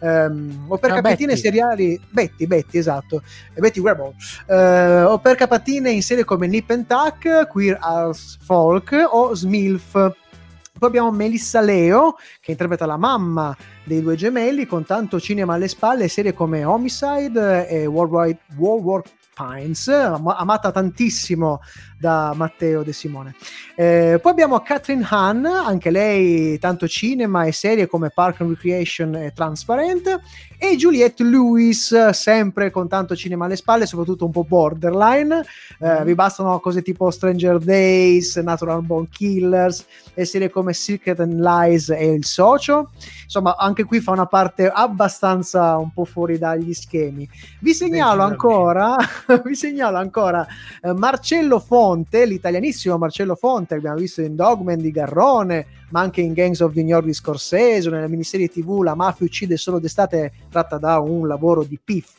[0.00, 1.40] ehm, o per Ah, capatine Betty.
[1.40, 3.22] seriali Betty, Betty esatto
[3.54, 4.12] e Betty Grable
[4.48, 9.92] eh, o per capatine in serie come Nip and Tuck, Queer as Folk o Smilf
[9.92, 15.68] poi abbiamo Melissa Leo che interpreta la mamma dei due gemelli con tanto cinema alle
[15.68, 19.02] spalle, serie come Homicide e World Wide World War
[19.34, 21.60] Pines, am- amata tantissimo
[21.98, 23.34] da Matteo De Simone.
[23.74, 29.14] Eh, poi abbiamo Catherine Hahn, anche lei tanto cinema e serie come Park and Recreation
[29.16, 30.20] e Transparent,
[30.58, 35.44] e Juliette Lewis, sempre con tanto cinema alle spalle, soprattutto un po' borderline.
[35.80, 41.40] Eh, Vi bastano cose tipo Stranger Days, Natural Born Killers e serie come Secret and
[41.40, 42.90] Lies e Il Socio.
[43.24, 47.28] Insomma, anche qui fa una parte abbastanza un po' fuori dagli schemi.
[47.60, 48.96] Vi segnalo ancora,
[49.44, 50.46] vi segnalo ancora
[50.82, 56.32] eh, Marcello Fonte, l'italianissimo Marcello Fonte, abbiamo visto in Dogman di Garrone, ma anche in
[56.32, 60.78] Gangs of New York di Scorsese, nella miniserie TV La mafia uccide solo d'estate, tratta
[60.78, 62.18] da un lavoro di Piff,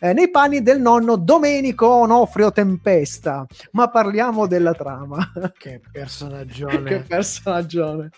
[0.00, 3.46] eh, nei panni del nonno Domenico Onofrio Tempesta.
[3.72, 5.32] Ma parliamo della trama.
[5.56, 6.82] Che personaggione.
[6.82, 8.10] che personaggione.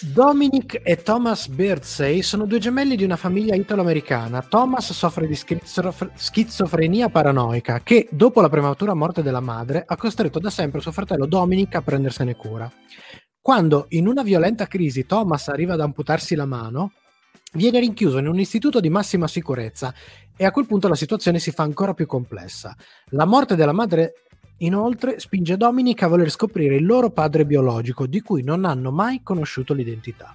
[0.00, 4.42] Dominic e Thomas Birdsey sono due gemelli di una famiglia italo-americana.
[4.42, 10.38] Thomas soffre di schizof- schizofrenia paranoica che, dopo la prematura morte della madre, ha costretto
[10.38, 12.70] da sempre suo fratello Dominic a prendersene cura.
[13.40, 16.92] Quando, in una violenta crisi, Thomas arriva ad amputarsi la mano,
[17.52, 19.94] viene rinchiuso in un istituto di massima sicurezza
[20.36, 22.76] e a quel punto la situazione si fa ancora più complessa.
[23.10, 24.24] La morte della madre
[24.58, 29.20] Inoltre spinge Dominic a voler scoprire il loro padre biologico, di cui non hanno mai
[29.22, 30.34] conosciuto l'identità.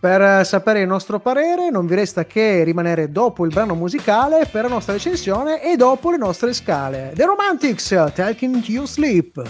[0.00, 4.46] Per eh, sapere il nostro parere non vi resta che rimanere dopo il brano musicale
[4.50, 7.12] per la nostra recensione e dopo le nostre scale.
[7.14, 9.42] The Romantics, Taking You Sleep.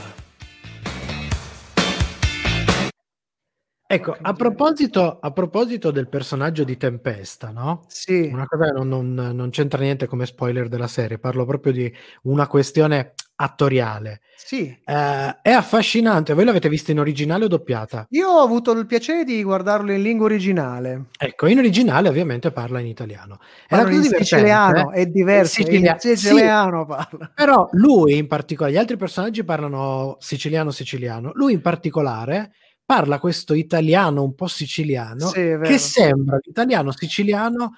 [3.86, 7.84] Ecco, a proposito, a proposito, del personaggio di Tempesta, no?
[7.86, 8.28] Sì.
[8.32, 12.46] Una cosa non, non, non, c'entra niente come spoiler della serie, parlo proprio di una
[12.46, 14.20] questione attoriale.
[14.36, 14.66] Sì.
[14.84, 16.34] Eh, è affascinante.
[16.34, 18.06] Voi l'avete vista in originale o doppiata?
[18.10, 21.06] Io ho avuto il piacere di guardarlo in lingua originale.
[21.18, 23.38] Ecco, in originale ovviamente parla in italiano.
[23.66, 25.02] È in siciliano, eh?
[25.02, 25.60] è diverso.
[25.60, 27.32] In sicilia- siciliano sì, parla.
[27.34, 31.30] Però lui in particolare, gli altri personaggi parlano siciliano-siciliano.
[31.34, 32.52] Lui in particolare
[32.84, 37.72] parla questo italiano un po' siciliano sì, che sembra l'italiano siciliano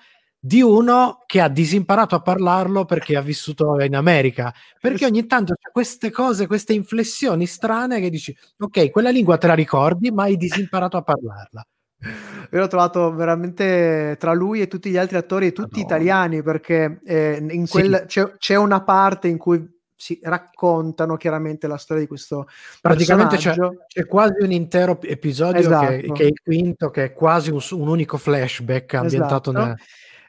[0.47, 4.55] di uno che ha disimparato a parlarlo perché ha vissuto in America.
[4.81, 9.49] Perché ogni tanto c'è queste cose, queste inflessioni strane che dici, ok, quella lingua te
[9.49, 11.67] la ricordi, ma hai disimparato a parlarla.
[12.53, 15.85] Io l'ho trovato veramente tra lui e tutti gli altri attori, tutti no.
[15.85, 18.21] italiani, perché eh, in quel, sì.
[18.21, 22.49] c'è, c'è, una parte in cui si raccontano chiaramente la storia di questo
[22.83, 23.55] praticamente c'è,
[23.87, 25.87] c'è, quasi un intero episodio esatto.
[25.87, 29.67] che, che, è il quinto che è quasi un, un unico flashback ambientato esatto.
[29.67, 29.77] nel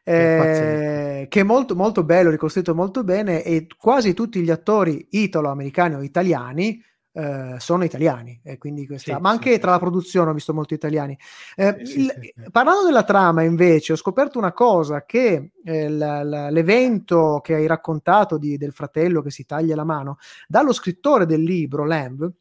[0.09, 5.95] eh, che è molto, molto bello, ricostruito molto bene e quasi tutti gli attori italo-americani
[5.95, 9.73] o italiani eh, sono italiani, e quindi questa, sì, ma anche sì, tra sì.
[9.73, 11.17] la produzione ho visto molti italiani.
[11.55, 12.13] Eh, il,
[12.51, 17.65] parlando della trama, invece, ho scoperto una cosa: che eh, l- l- l'evento che hai
[17.65, 22.31] raccontato di, del fratello che si taglia la mano, dallo scrittore del libro, Lamb,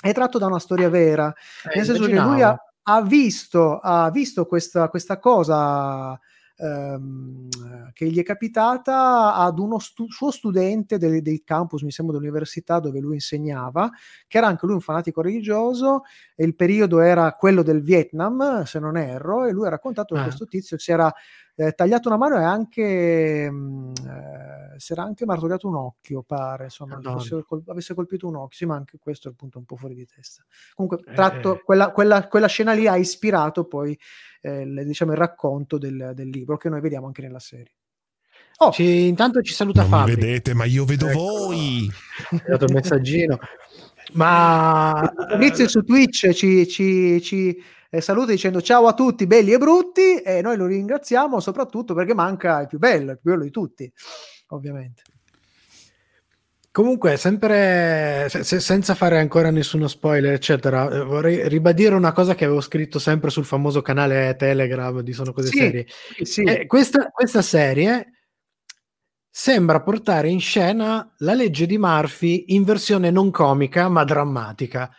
[0.00, 1.34] è tratto da una storia vera,
[1.70, 6.18] eh, nel senso che lui ha, ha, visto, ha visto questa, questa cosa
[6.56, 7.48] ehm,
[7.92, 12.80] che gli è capitata ad uno stu- suo studente del, del, campus, mi sembra dell'università
[12.80, 13.90] dove lui insegnava,
[14.26, 16.02] che era anche lui un fanatico religioso
[16.34, 20.20] e il periodo era quello del Vietnam, se non erro, e lui ha raccontato che
[20.20, 20.24] ah.
[20.24, 21.12] questo tizio si era
[21.58, 26.22] eh, tagliato una mano e anche mh, mm, eh, si era anche martoriato un occhio,
[26.22, 29.64] pare, insomma, col- avesse colpito un occhio, sì, ma anche questo è il punto un
[29.64, 30.44] po' fuori di testa.
[30.74, 31.62] Comunque, tratto, eh.
[31.64, 33.98] quella, quella, quella scena lì ha ispirato poi
[34.42, 37.72] eh, diciamo, il racconto del, del, libro che noi vediamo anche nella serie.
[38.58, 38.70] Oh.
[38.70, 40.14] Ci, intanto ci saluta non Fabio.
[40.14, 41.18] vedete, ma io vedo ecco.
[41.18, 41.90] voi.
[42.32, 43.38] Ho dato il messaggino.
[44.12, 47.62] ma Fabrizio su Twitch ci, ci, ci
[47.96, 52.14] eh, saluta dicendo ciao a tutti belli e brutti e noi lo ringraziamo soprattutto perché
[52.14, 53.90] manca il più bello, il più bello di tutti,
[54.48, 55.02] ovviamente.
[56.76, 62.44] Comunque, sempre se, senza fare ancora nessuno spoiler, eccetera, eh, vorrei ribadire una cosa che
[62.44, 65.86] avevo scritto sempre sul famoso canale Telegram di Sono Cose sì, Serie.
[66.20, 66.42] Sì.
[66.42, 68.16] Eh, questa, questa serie
[69.30, 74.94] sembra portare in scena la legge di Murphy in versione non comica ma drammatica.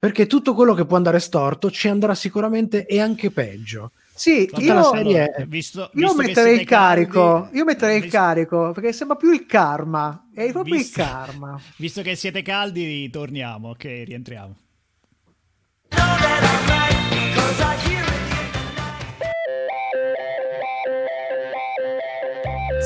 [0.00, 3.90] Perché tutto quello che può andare storto ci andrà sicuramente e anche peggio.
[4.14, 5.44] Sì, io, la serie è...
[5.44, 9.46] visto, io metterei il carico, caldi, io metterei visto, il carico perché sembra più il
[9.46, 11.60] karma, è proprio visto, il karma.
[11.76, 14.56] Visto che siete caldi, torniamo, ok, rientriamo.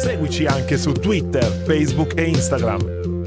[0.03, 3.22] Seguici anche su Twitter, Facebook e Instagram.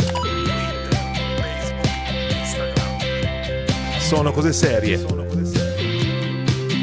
[4.05, 4.99] Sono cose serie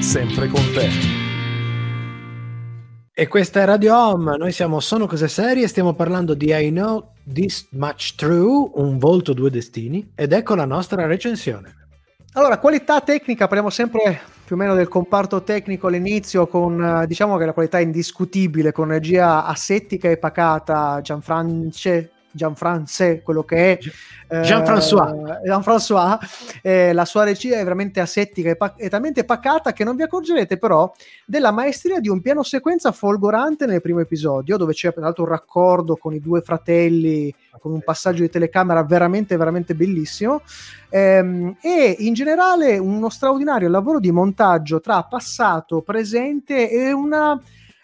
[0.00, 0.88] sempre con te.
[3.14, 7.12] E questa è Radio Home, noi siamo Sono Cose Serie, stiamo parlando di I Know
[7.22, 11.72] This Much True, un volto, due destini, ed ecco la nostra recensione.
[12.32, 17.36] Allora, qualità tecnica, parliamo sempre più o meno del comparto tecnico all'inizio con, eh, diciamo
[17.36, 23.78] che la qualità è indiscutibile, con regia assettica e pacata, Gianfrance Gianfrance, quello che è
[24.40, 26.18] Jean-François, eh, Jean-François
[26.62, 30.02] eh, la sua regia è veramente asettica e, pa- è talmente pacata che non vi
[30.02, 30.90] accorgerete però
[31.26, 35.96] della maestria di un piano sequenza folgorante nel primo episodio dove c'è peraltro un raccordo
[35.96, 40.42] con i due fratelli con un passaggio di telecamera veramente veramente bellissimo.
[40.88, 47.40] Ehm, e in generale uno straordinario lavoro di montaggio tra passato, presente e una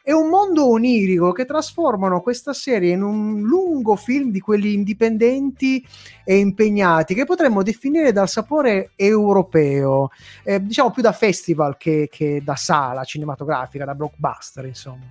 [0.08, 5.86] è un mondo onirico che trasformano questa serie in un lungo film di quelli indipendenti
[6.24, 10.08] e impegnati che potremmo definire dal sapore europeo,
[10.44, 15.04] eh, diciamo più da festival che, che da sala cinematografica, da blockbuster, insomma.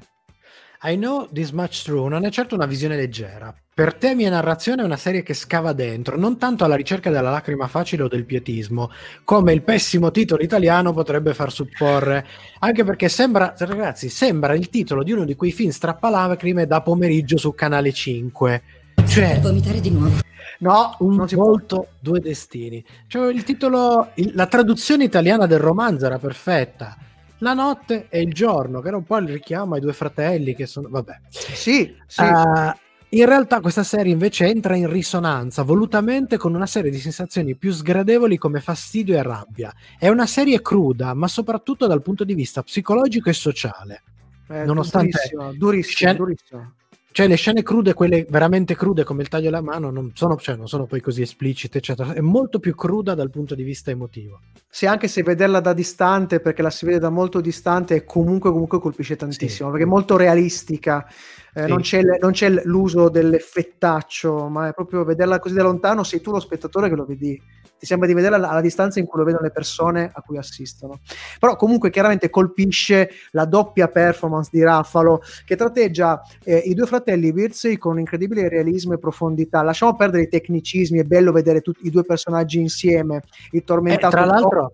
[0.82, 3.54] I Know This Much True non è certo una visione leggera.
[3.78, 7.30] Per temi e narrazione è una serie che scava dentro, non tanto alla ricerca della
[7.30, 8.90] lacrima facile o del pietismo,
[9.24, 12.26] come il pessimo titolo italiano potrebbe far supporre.
[12.58, 17.38] Anche perché sembra, ragazzi, sembra il titolo di uno di quei film strappalacrime da pomeriggio
[17.38, 18.64] su Canale 5.
[19.06, 20.22] Cioè, vomitare di nuovo.
[20.58, 22.84] No, un volto, due destini.
[23.06, 26.98] Cioè, il titolo, il, la traduzione italiana del romanzo era perfetta
[27.42, 30.66] la notte e il giorno, che era un po' il richiamo ai due fratelli che
[30.66, 31.20] sono, vabbè.
[31.30, 32.22] Sì, sì.
[32.22, 32.74] Uh,
[33.12, 37.72] In realtà questa serie invece entra in risonanza volutamente con una serie di sensazioni più
[37.72, 39.74] sgradevoli come fastidio e rabbia.
[39.98, 44.04] È una serie cruda, ma soprattutto dal punto di vista psicologico e sociale.
[44.50, 46.72] Eh, Nonostante durissimo, durissimo, scen- durissimo.
[47.18, 50.56] Cioè le scene crude, quelle veramente crude come il taglio alla mano, non sono, cioè,
[50.56, 52.14] non sono poi così esplicite, eccetera.
[52.14, 54.42] È molto più cruda dal punto di vista emotivo.
[54.70, 58.80] Sì, anche se vederla da distante, perché la si vede da molto distante, comunque, comunque
[58.80, 59.72] colpisce tantissimo, Sì.
[59.72, 61.08] perché è molto realistica.
[61.54, 61.70] Eh, Sì.
[61.70, 66.32] non, c'è non c'è l'uso dell'effettaccio, ma è proprio vederla così da lontano, sei tu
[66.32, 67.42] lo spettatore che lo vedi.
[67.80, 70.38] Ti sembra di vederla alla, alla distanza in cui lo vedono le persone a cui
[70.38, 71.00] assistono.
[71.40, 77.32] Però comunque chiaramente colpisce la doppia performance di Raffalo che tratteggia eh, i due fratelli
[77.32, 79.62] Virzey con incredibile realismo e profondità.
[79.62, 84.16] Lasciamo perdere i tecnicismi, è bello vedere tutti i due personaggi insieme, il Eh, tormentato
[84.16, 84.74] tra l'altro,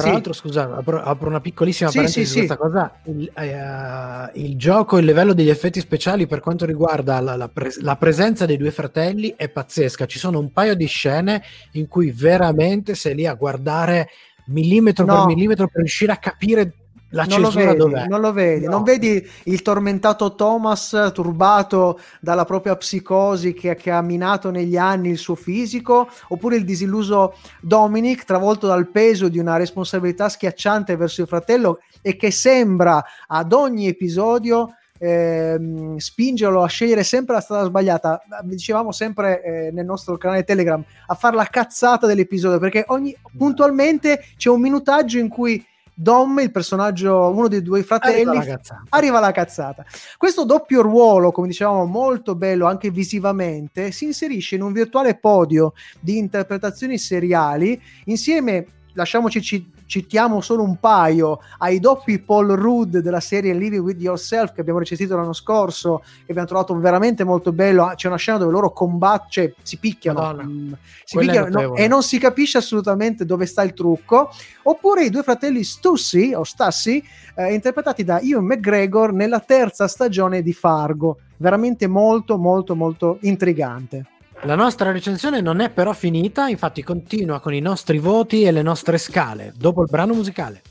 [0.00, 0.12] tra Sì.
[0.14, 2.92] l'altro, scusa, apro, apro una piccolissima Sì, parentesi sì, su questa cosa.
[3.04, 7.80] Il, eh, il gioco, il livello degli effetti speciali per quanto riguarda la, la pres-
[7.80, 10.06] la presenza dei due fratelli è pazzesca.
[10.06, 14.08] Ci sono un paio di scene in cui veramente sei lì a guardare
[14.46, 15.14] millimetro No.
[15.14, 16.72] per millimetro per riuscire a capire
[17.10, 18.06] la non lo vedi, dov'è.
[18.06, 18.70] non lo vedi, No.
[18.70, 25.10] non vedi il tormentato Thomas turbato dalla propria psicosi che, che ha minato negli anni
[25.10, 31.22] il suo fisico, oppure il disilluso Dominic travolto dal peso di una responsabilità schiacciante verso
[31.22, 37.64] il fratello e che sembra ad ogni episodio ehm, spingerlo a scegliere sempre la strada
[37.64, 38.22] sbagliata.
[38.42, 44.22] Dicevamo sempre eh, nel nostro canale Telegram a fare la cazzata dell'episodio perché ogni puntualmente
[44.36, 45.64] c'è un minutaggio in cui
[46.00, 48.82] Dom, il personaggio, uno dei due fratelli, Arriva la cazzata.
[48.88, 49.84] arriva la cazzata.
[50.16, 55.74] Questo doppio ruolo, come dicevamo, molto bello anche visivamente, si inserisce in un virtuale podio
[56.00, 63.20] di interpretazioni seriali insieme, lasciamoci ci- citiamo solo un paio, ai doppi Paul Rudd della
[63.20, 67.92] serie Living With Yourself che abbiamo recensito l'anno scorso, che abbiamo trovato veramente molto bello.
[67.94, 70.42] C'è una scena dove loro combattono, cioè si picchiano, Madonna.
[70.44, 70.72] mm,
[71.04, 74.30] si picchiano no, e non si capisce assolutamente dove sta il trucco.
[74.62, 77.02] Oppure i due fratelli Stussy o Stassi,
[77.34, 81.18] eh, interpretati da Ian McGregor nella terza stagione di Fargo.
[81.38, 84.06] Veramente molto, molto, molto intrigante.
[84.44, 88.62] La nostra recensione non è però finita, infatti continua con i nostri voti e le
[88.62, 90.62] nostre scale dopo il brano musicale.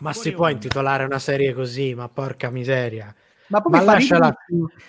[0.00, 3.12] Ma si può intitolare una serie così, ma porca miseria.
[3.48, 4.34] Ma poi Ma lasciala-.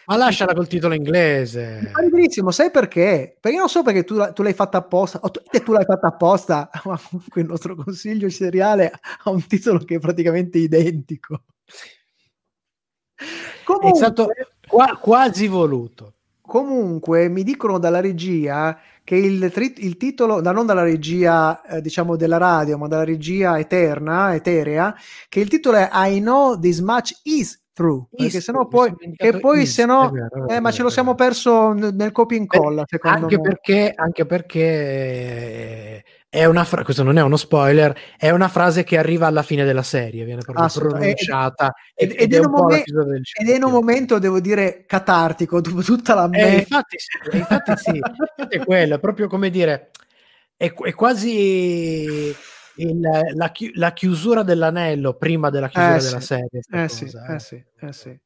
[0.05, 1.89] Ma lasciala col titolo Mi inglese.
[1.93, 3.37] fa riderissimo, sai perché?
[3.39, 6.07] Perché non so perché tu, tu l'hai fatta apposta, o tu, e tu l'hai fatta
[6.07, 8.91] apposta, ma comunque il nostro consiglio seriale
[9.23, 11.43] ha un titolo che è praticamente identico.
[13.15, 13.23] È
[13.63, 14.27] Comunque, stato
[14.67, 16.13] qua- quasi voluto.
[16.41, 21.81] Comunque mi dicono dalla regia che il, tri- il titolo, da non dalla regia eh,
[21.81, 24.95] diciamo della radio, ma dalla regia eterna, eterea,
[25.29, 29.61] che il titolo è I know this much is true, perché sennò poi, che poi
[29.61, 33.17] is, se no, vero, eh, ma ce lo siamo perso nel copia e incolla, secondo
[33.19, 33.41] anche me.
[33.41, 38.97] perché, anche perché è una fra- questo non è uno spoiler, è una frase che
[38.97, 41.23] arriva alla fine della serie, viene proprio Assolutamente.
[41.25, 42.83] pronunciata Ed- ed, ed è è un momen-
[43.39, 46.57] Ed è in un momento, devo dire, catartico, dopo tutta la Eh, merda.
[46.59, 48.01] infatti, sì, infatti sì, infatti
[48.57, 49.91] è quello, è proprio come dire,
[50.57, 52.35] è, è quasi
[52.81, 52.99] il-
[53.35, 56.25] la, chi- la chiusura dell'anello prima della chiusura Eh, della sì.
[56.25, 56.61] serie.
[56.71, 57.39] Eh sì, cosa, eh eh.
[57.39, 58.19] sì, eh sì.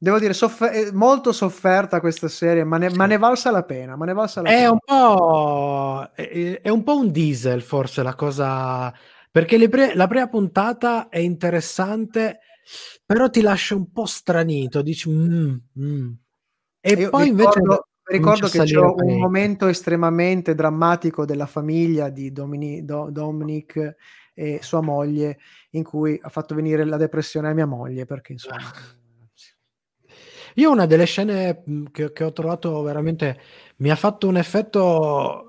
[0.00, 3.96] Devo dire, è molto sofferta questa serie, ma ne, ma ne valsa la pena.
[3.96, 4.70] Ma ne valsa la È pena.
[4.70, 8.94] un po', è, è un po' un diesel forse la cosa,
[9.30, 12.38] perché pre- la prima puntata è interessante,
[13.04, 16.10] però ti lascia un po' stranito, dici "Mm, mm".
[16.80, 17.60] E Io poi vi invece
[18.08, 19.18] ricordo, che c'è un parecchio.
[19.18, 23.96] momento estremamente drammatico della famiglia di Domini- Do- Dominic
[24.34, 25.38] e sua moglie
[25.70, 28.56] in cui ha fatto venire la depressione a mia moglie perché insomma
[30.54, 33.38] Io una delle scene che, che ho trovato veramente
[33.78, 35.47] mi ha fatto un effetto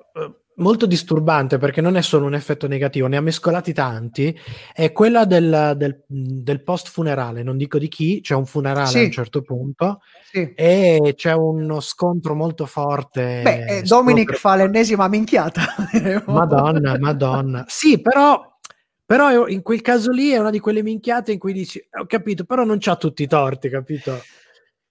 [0.59, 4.37] molto disturbante perché non è solo un effetto negativo, ne ha mescolati tanti,
[4.73, 8.99] è quella del, del, del post funerale, non dico di chi, c'è un funerale Sì.
[8.99, 10.53] a un certo punto sì.
[10.55, 13.41] e c'è uno scontro molto forte.
[13.43, 15.61] Beh, eh, Dominic fa l'ennesima minchiata.
[16.27, 17.65] Madonna, madonna.
[17.67, 18.57] Sì, però,
[19.05, 22.43] però in quel caso lì è una di quelle minchiate in cui dici, ho capito,
[22.45, 24.21] però non c'ha tutti i torti, capito?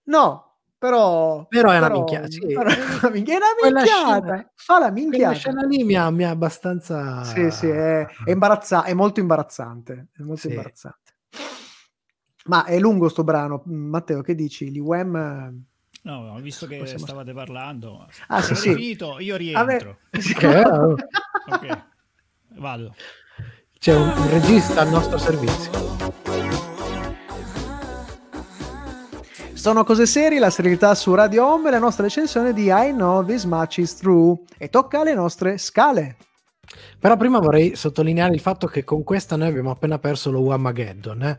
[0.04, 0.47] No,
[0.78, 1.44] però...
[1.48, 2.38] Però è una minchiata, sì.
[2.46, 4.26] però è una minchia- è una Quella minchiata.
[4.26, 5.34] scena- Fa la Quella minchiata.
[5.34, 7.24] scena lì mi ha, mi ha abbastanza...
[7.24, 10.08] Sì, sì, è, è, imbarazza- è molto imbarazzante.
[10.16, 10.48] È molto Sì.
[10.48, 11.12] imbarazzante.
[12.46, 13.62] Ma è lungo sto brano.
[13.68, 14.70] Mm, Matteo, che dici?
[14.70, 15.64] Gli Wham...
[16.02, 18.72] No, no, visto che Possiamo- stavate parlando, Ah, sì, sì.
[18.72, 19.98] finito, io rientro.
[20.10, 20.62] Che-
[21.50, 21.84] Ok,
[22.54, 22.94] vado.
[23.78, 26.77] c'è un, un regista al nostro servizio.
[29.58, 33.24] Sono cose serie, la serialità su Radio Home e la nostra recensione di I Know
[33.24, 34.36] This Much Is True.
[34.56, 36.16] E tocca alle nostre scale.
[36.96, 41.22] Però prima vorrei sottolineare il fatto che con questa noi abbiamo appena perso lo Wamageddon.
[41.22, 41.38] Eh?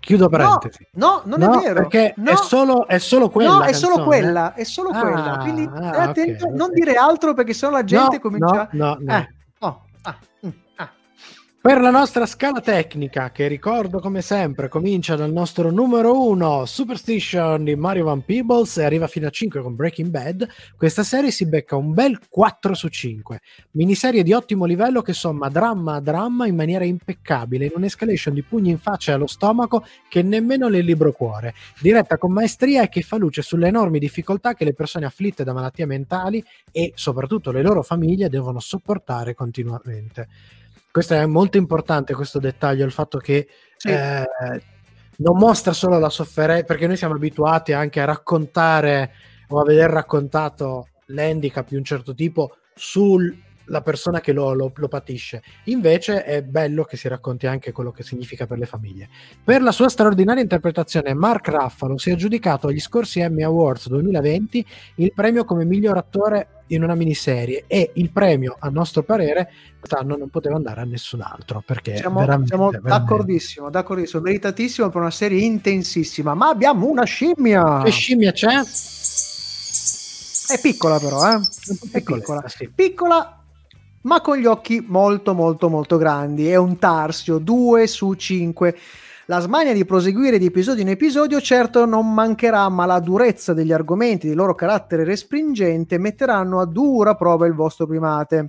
[0.00, 0.88] Chiudo parentesi.
[0.94, 1.74] No, no non no, è vero.
[1.82, 2.28] Perché no.
[2.28, 3.50] è, solo, è solo quella.
[3.50, 3.92] No, è canzone.
[3.92, 4.54] solo quella.
[4.54, 5.38] È solo ah, quella.
[5.42, 6.74] Quindi ah, attento, okay, non okay.
[6.74, 8.68] dire altro perché sennò la gente comincia.
[8.72, 9.14] No, no, no.
[9.16, 9.28] Eh,
[9.60, 10.50] oh, ah, mm.
[11.62, 17.62] Per la nostra scala tecnica, che ricordo come sempre, comincia dal nostro numero 1, Superstition
[17.62, 21.46] di Mario Van Peebles, e arriva fino a 5 con Breaking Bad, questa serie si
[21.46, 23.40] becca un bel 4 su 5.
[23.74, 28.42] Miniserie di ottimo livello che somma dramma a dramma in maniera impeccabile, in un'escalation di
[28.42, 32.88] pugni in faccia e allo stomaco che nemmeno nel libro cuore, diretta con maestria e
[32.88, 36.42] che fa luce sulle enormi difficoltà che le persone afflitte da malattie mentali
[36.72, 40.26] e soprattutto le loro famiglie devono sopportare continuamente
[40.92, 43.88] questo è molto importante questo dettaglio, il fatto che sì.
[43.88, 44.28] eh,
[45.16, 49.12] non mostra solo la sofferenza, perché noi siamo abituati anche a raccontare
[49.48, 53.34] o a veder raccontato l'handicap di un certo tipo sul
[53.72, 55.42] la persona che lo, lo, lo, patisce.
[55.64, 59.08] Invece è bello che si racconti anche quello che significa per le famiglie.
[59.42, 64.66] Per la sua straordinaria interpretazione, Mark Ruffalo si è aggiudicato agli scorsi Emmy Awards 2020
[64.96, 70.16] il premio come miglior attore in una miniserie e il premio, a nostro parere, quest'anno
[70.16, 75.10] non poteva andare a nessun altro perché siamo, veramente, siamo d'accordissimo, d'accordissimo, meritatissimo per una
[75.10, 77.82] serie intensissima, ma abbiamo una scimmia.
[77.84, 78.60] Che scimmia c'è?
[80.54, 81.40] È piccola però, eh?
[81.90, 82.42] È piccola.
[82.48, 82.70] Sì.
[82.74, 83.41] Piccola
[84.02, 86.48] ma con gli occhi molto molto molto grandi.
[86.48, 88.76] È un tarsio 2 su 5.
[89.26, 93.72] La smania di proseguire di episodio in episodio certo non mancherà, ma la durezza degli
[93.72, 98.48] argomenti, del loro carattere respingente, metteranno a dura prova il vostro primate.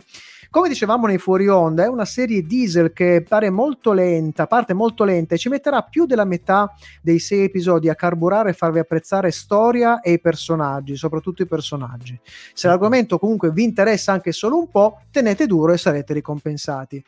[0.53, 5.03] Come dicevamo nei fuori onda, è una serie diesel che pare molto lenta, parte molto
[5.03, 9.31] lenta e ci metterà più della metà dei sei episodi a carburare e farvi apprezzare
[9.31, 12.19] storia e i personaggi, soprattutto i personaggi.
[12.53, 17.03] Se l'argomento comunque vi interessa anche solo un po', tenete duro e sarete ricompensati.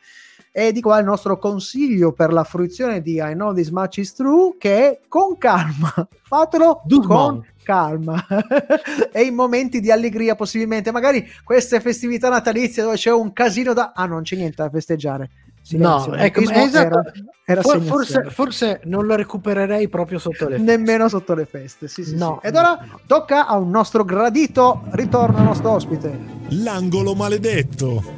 [0.50, 4.12] E di qua il nostro consiglio per la fruizione di I Know This Much Is
[4.12, 8.24] True, che è con calma, fatelo con calma
[9.10, 13.92] e in momenti di allegria possibilmente, magari queste festività natalizie dove c'è un casino da...
[13.94, 15.30] Ah, non c'è niente da festeggiare.
[15.60, 16.12] Silenzio.
[16.12, 16.76] No, ecco, esatto.
[16.76, 17.02] Era,
[17.44, 20.76] era For, forse, forse, non lo recupererei proprio sotto le feste.
[20.76, 22.46] Nemmeno sotto le feste, sì, sì, no, sì.
[22.46, 23.00] Ed ora no.
[23.04, 26.16] tocca a un nostro gradito ritorno al nostro ospite.
[26.50, 28.14] L'angolo maledetto.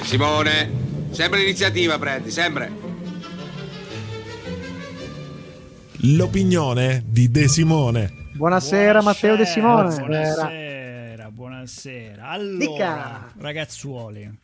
[0.00, 0.84] Simone,
[1.14, 2.72] Sempre l'iniziativa prendi, sempre.
[5.98, 8.23] L'opinione di De Simone.
[8.44, 9.96] Buonasera, buonasera Matteo De Simone.
[9.96, 12.28] Buonasera, buonasera.
[12.28, 13.32] Allora, Dica.
[13.38, 14.38] ragazzuoli,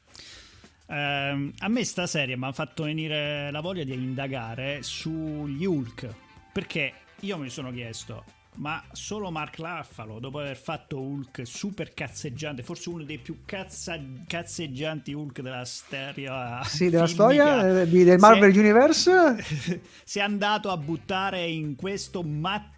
[0.87, 6.09] ehm, a me sta serie mi ha fatto venire la voglia di indagare sugli Hulk,
[6.51, 8.25] perché io mi sono chiesto,
[8.57, 14.01] ma solo Mark Laffalo, dopo aver fatto Hulk super cazzeggiante, forse uno dei più cazza,
[14.27, 16.63] cazzeggianti Hulk della storia.
[16.65, 19.37] Sì, della storia eh, del Marvel si è, Universe.
[20.05, 22.23] si è andato a buttare in questo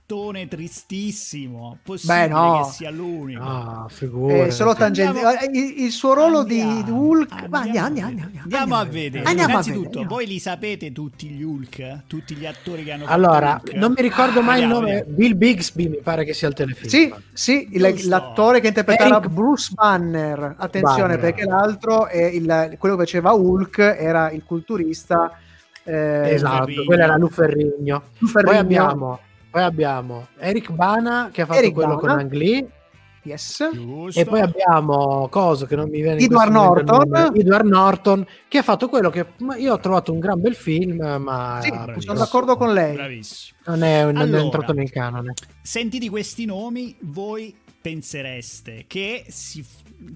[0.02, 1.78] mattone tristissimo.
[1.82, 2.62] Possibile Beh, no.
[2.64, 3.42] che sia l'unico.
[3.42, 3.86] Ah,
[4.28, 5.20] eh, solo tangente.
[5.52, 7.32] Il, il, suo ruolo andiamo, di Hulk.
[7.32, 9.30] Andiamo, andiamo, andiamo, andiamo a vedere.
[9.30, 12.02] Innanzitutto, a voi li sapete tutti gli Hulk?
[12.06, 13.74] Tutti gli attori che hanno fatto Allora, Hulk?
[13.74, 15.04] non mi ricordo mai il nome.
[15.06, 16.88] Bill Bixby mi pare che sia il telefilm.
[16.88, 19.30] Sì, sì, il, l'attore che interpretava Eric...
[19.30, 20.56] Bruce Banner.
[20.58, 21.20] Attenzione, Banner.
[21.20, 25.38] perché l'altro è il, quello che faceva Hulk era il culturista.
[25.84, 28.02] Eh, esatto, quello era Luferrigno.
[28.18, 28.52] Luferrigno.
[28.52, 29.18] Poi abbiamo
[29.52, 32.00] poi abbiamo Eric Bana che ha fatto Eric quello Bana.
[32.00, 32.66] con Ang Lee.
[33.24, 33.68] Yes.
[33.70, 34.18] Giusto.
[34.18, 37.32] E poi abbiamo Coso che non mi viene Edward Norton.
[37.34, 39.26] Edward Norton che ha fatto quello che
[39.58, 42.94] io ho trovato un gran bel film, ma sì, sono d'accordo con lei.
[42.94, 43.58] Bravissimo.
[43.66, 45.34] Non è, non allora, è entrato nel canone.
[45.60, 49.62] Sentiti questi nomi, voi pensereste che, si,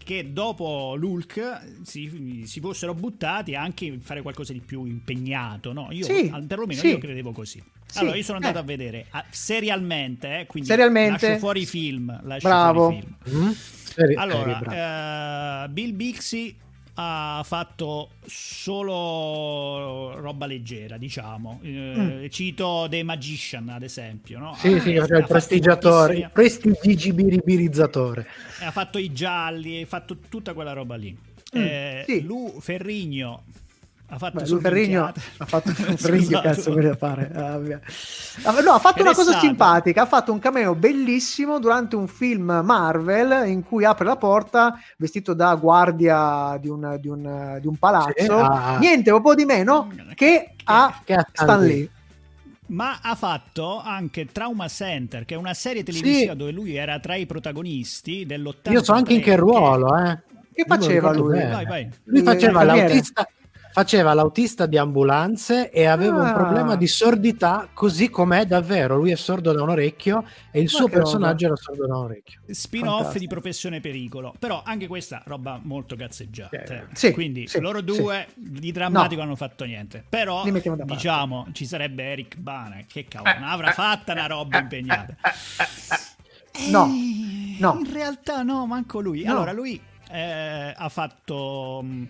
[0.03, 5.89] che dopo l'Hulk si, si, fossero buttati anche in fare qualcosa di più impegnato, no?
[5.91, 6.89] Io sì, perlomeno sì.
[6.89, 7.63] io credevo così.
[7.95, 8.61] Allora, io sono andato eh.
[8.61, 11.27] a vedere a, serialmente, eh, quindi serialmente.
[11.27, 12.21] lascio fuori i film.
[12.25, 12.91] Lascio Bravo.
[12.91, 13.43] Fuori film.
[13.43, 13.53] Mm-hmm.
[13.97, 16.57] Seri- allora, uh, Bill Bixby
[16.99, 21.61] ha fatto solo roba leggera, diciamo.
[21.65, 22.23] Mm.
[22.25, 24.39] Eh, cito The Magician, ad esempio.
[24.39, 24.55] No?
[24.57, 28.27] Sì, ah, sì, il prestigiatore, il prestigibilizzatore.
[28.61, 31.17] Ha fatto i gialli, ha fatto tutta quella roba lì.
[31.57, 32.23] Mm, eh, sì.
[32.23, 33.45] Lu Ferrigno
[34.09, 35.21] Ha fatto Beh, solo Ferrigno minchiate.
[35.39, 36.49] ha fatto Ferrigno Scusate.
[36.49, 37.55] cazzo voleva fare Ah.
[38.45, 42.07] Ah, no ha fatto una cosa stato- simpatica ha fatto un cameo bellissimo durante un
[42.07, 47.67] film Marvel in cui apre la porta vestito da guardia di un, di un, di
[47.67, 48.79] un palazzo ah.
[48.79, 51.91] niente un po' di meno che a Che a Stan Lee
[52.69, 56.39] Ma ha fatto anche Trauma Center, che è una serie televisiva Sì.
[56.39, 58.73] dove lui era tra i protagonisti dell'80.
[58.73, 60.19] Io so anche in che ruolo, eh.
[60.53, 61.37] Che faceva lui?
[61.39, 61.53] bene.
[61.53, 61.91] Vai, vai.
[62.05, 63.29] Lui faceva l'autista,
[63.77, 66.33] faceva l'autista di ambulanze e aveva un Ah.
[66.33, 68.97] problema di sordità, così com'è davvero.
[68.97, 72.05] Lui è sordo da un orecchio e il Ma suo personaggio era sordo da un
[72.05, 72.41] orecchio.
[72.49, 73.19] Spin-off Fantastico.
[73.19, 76.57] di Professione Pericolo, però anche questa roba molto cazzeggiata.
[76.57, 77.85] Eh, sì, Quindi sì, loro sì.
[77.85, 79.27] due di drammatico No.
[79.27, 80.03] hanno fatto niente.
[80.09, 80.43] Però
[80.87, 85.15] diciamo ci sarebbe Eric Bana che cavolo, non avrà fatta una roba impegnata.
[86.71, 87.77] No, Eh, no.
[87.79, 89.23] In realtà no, manco lui.
[89.25, 89.33] No.
[89.33, 89.79] Allora lui
[90.11, 92.09] eh, ha fatto mh,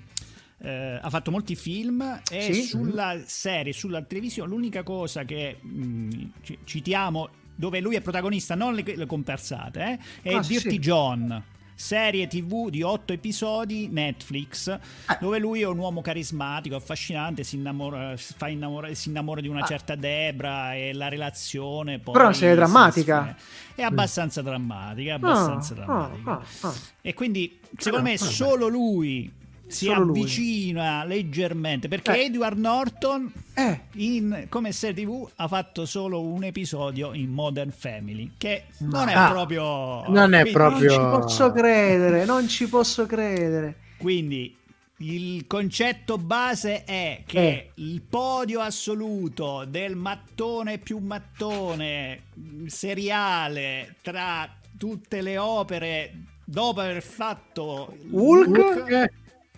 [0.58, 2.62] eh, ha fatto molti film e Sì.
[2.62, 8.74] sulla serie, sulla televisione, l'unica cosa che mh, ci- citiamo dove lui è protagonista, non
[8.74, 10.78] le, le comparsate, eh, è Ah, Dirty sì.
[10.78, 11.42] John.
[11.78, 14.80] Serie TV di otto episodi Netflix, Eh.
[15.20, 18.14] dove lui è un uomo carismatico, affascinante, si innamora,
[18.48, 21.98] innamora- si innamora di una certa Debra e la relazione.
[21.98, 22.16] Poi Ah.
[22.16, 23.36] Però è una serie si drammatica.
[23.74, 26.30] È abbastanza drammatica, è Ah, abbastanza ah, drammatica.
[26.30, 26.74] ah, ah.
[27.02, 29.30] E quindi, secondo me, Ah, solo lui
[29.68, 30.20] si Solo lui.
[30.20, 32.24] avvicina leggermente perché Eh.
[32.26, 38.32] Edward Norton Eh, in, come serie tv ha fatto solo un episodio in Modern Family
[38.36, 43.06] che non è Ah, proprio non è proprio- non ci posso credere, non ci posso
[43.06, 43.74] credere.
[43.96, 44.54] quindi
[45.00, 47.70] il concetto base è che Eh.
[47.74, 52.20] il podio assoluto del mattone più mattone
[52.66, 54.48] seriale tra
[54.78, 56.12] tutte le opere
[56.44, 58.84] dopo aver fatto Hulk?
[58.90, 59.10] Eh,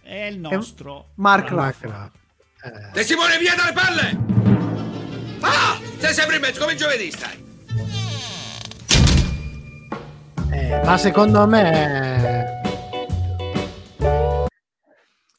[0.08, 1.50] è il nostro Mark.
[1.50, 2.10] Ruffalo.
[2.64, 4.16] Eh, Te Simone, via dalle palle!
[5.40, 5.78] Ah!
[5.98, 7.44] Sei sempre in mezzo, come giovedì stai.
[10.50, 12.62] eh, ma secondo me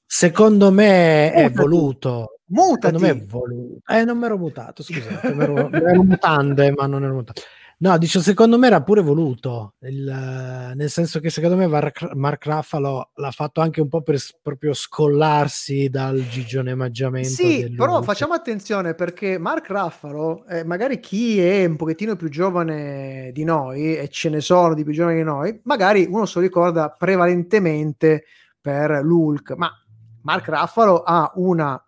[0.06, 2.98] secondo me è voluto Mutati.
[2.98, 3.82] Secondo me è voluto.
[3.94, 7.42] Eh, non mi ero mutato, scusate, mi ero, ero mutande, ma non ero mutato.
[7.82, 13.12] No, dice, secondo me era pure voluto, il- nel senso che secondo me Mark, Ruffalo
[13.16, 17.30] l'ha fatto anche un po' per proprio scollarsi dal gigionemaggiamento.
[17.30, 22.28] Sì, del però facciamo attenzione perché Mark Ruffalo, eh, magari chi è un pochettino più
[22.28, 26.40] giovane di noi, e ce ne sono di più giovani di noi, magari uno se
[26.40, 28.26] lo ricorda prevalentemente
[28.60, 29.72] per l'Hulk, ma
[30.24, 31.82] Mark Ruffalo ha una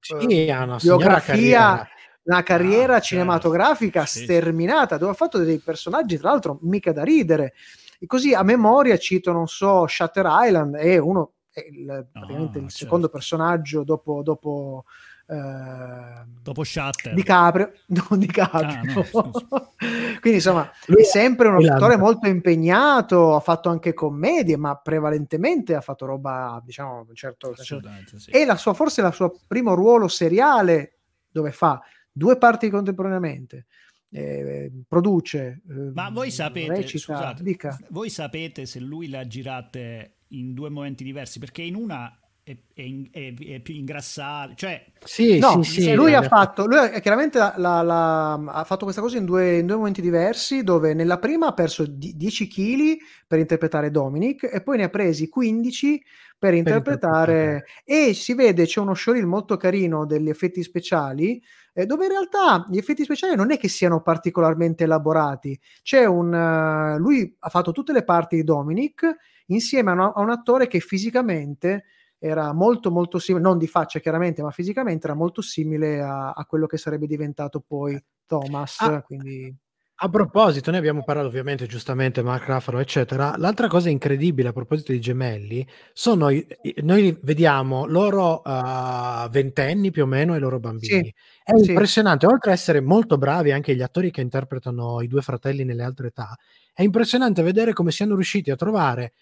[0.00, 1.86] Sì, ha una biografia.
[2.26, 3.06] Una carriera Ah, certo.
[3.06, 7.54] cinematografica Sì, sterminata, dove ha fatto dei personaggi, tra l'altro, mica da ridere.
[7.98, 12.64] E così a memoria cito, non so, Shutter Island, è uno, è il, praticamente il
[12.68, 12.84] certo.
[12.84, 14.84] secondo personaggio dopo, dopo
[15.28, 17.72] eh, dopo Shutter di Caprio,
[18.08, 18.68] non di Caprio.
[18.68, 19.30] Ah, no.
[20.20, 24.76] Quindi insomma Lui- è sempre uno attore l'ha- molto impegnato, ha fatto anche commedie, ma
[24.76, 28.30] prevalentemente ha fatto roba, diciamo, certo, assolutamente sì.
[28.30, 30.92] e la sua, forse il suo primo ruolo seriale
[31.30, 31.80] dove fa
[32.16, 33.66] due parti contemporaneamente,
[34.10, 37.78] eh, produce, eh, Ma voi sapete, recita, scusate, dica.
[37.90, 41.38] voi sapete se lui le ha girate in due momenti diversi?
[41.38, 45.94] Perché in una è, è è- è più ingrassata, cioè Sì, No, sì, sì.
[45.94, 49.58] lui ha fatto, lui ha- chiaramente la- la- la- ha fatto questa cosa in due,
[49.58, 52.96] in due momenti diversi, dove nella prima ha perso di- 10 kg
[53.26, 56.00] per interpretare Dominic e poi ne ha presi 15
[56.38, 61.42] per interpretare, e si vede c'è uno showreel molto carino degli effetti speciali
[61.78, 66.32] eh, dove in realtà gli effetti speciali non è che siano particolarmente elaborati c'è un
[66.32, 69.14] eh, lui ha fatto tutte le parti di Dominic
[69.48, 71.84] insieme a, una- a un attore che fisicamente
[72.18, 76.44] era molto molto simile, non di faccia chiaramente, ma fisicamente era molto simile a, a
[76.46, 78.80] quello che sarebbe diventato poi Thomas.
[78.80, 79.54] Ah, quindi
[79.98, 83.34] A proposito, noi abbiamo parlato ovviamente giustamente Mark Ruffalo, eccetera.
[83.38, 86.46] L'altra cosa incredibile a proposito di gemelli sono i-
[86.82, 91.02] noi vediamo loro uh, ventenni più o meno e i loro bambini.
[91.02, 91.70] Sì, È sì.
[91.70, 95.82] impressionante, oltre ad essere molto bravi anche gli attori che interpretano i due fratelli nelle
[95.82, 96.36] altre età,
[96.74, 99.12] è impressionante vedere come siano riusciti a trovare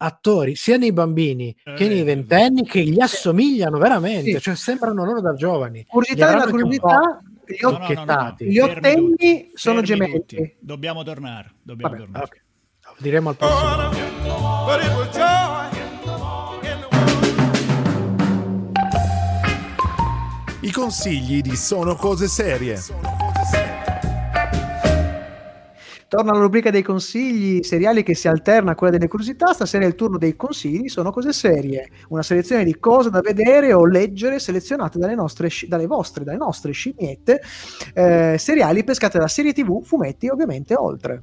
[0.00, 4.40] attori sia nei bambini che Eh, nei ventenni che gli assomigliano veramente, Sì.
[4.40, 5.86] cioè sembrano loro da giovani.
[5.88, 7.18] curiosità anche un curiosità,
[7.48, 8.44] gli, No, no, no, no, no, occhettati.
[8.46, 10.12] gli ottenni tutti, sono gemelli.
[10.12, 10.56] tutti.
[10.58, 12.24] Dobbiamo tornare, dobbiamo Vabbè, tornare.
[12.24, 12.42] Ok,
[12.86, 14.86] lo diremo al prossimo.
[20.60, 22.78] I consigli di Sono Cose Serie.
[26.08, 29.52] Torna la rubrica dei consigli seriali che si alterna a quella delle curiosità.
[29.52, 30.88] Stasera è il turno dei consigli.
[30.88, 35.86] Sono cose serie, una selezione di cose da vedere o leggere selezionate dalle, nostre, dalle
[35.86, 37.42] vostre, dalle nostre scimmiette
[37.92, 41.22] eh, seriali pescate da serie TV, fumetti, ovviamente oltre.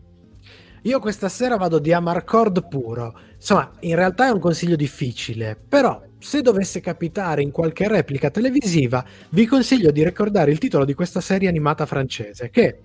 [0.83, 3.17] Io questa sera vado di Amarcord puro.
[3.33, 9.03] Insomma, in realtà è un consiglio difficile, però se dovesse capitare in qualche replica televisiva,
[9.31, 12.81] vi consiglio di ricordare il titolo di questa serie animata francese, che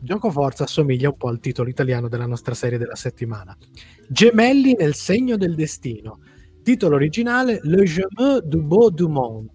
[0.00, 3.56] gioco forza assomiglia un po' al titolo italiano della nostra serie della settimana.
[4.08, 6.20] Gemelli nel segno del destino.
[6.62, 9.50] Titolo originale Le Chemin du Beau du Monde.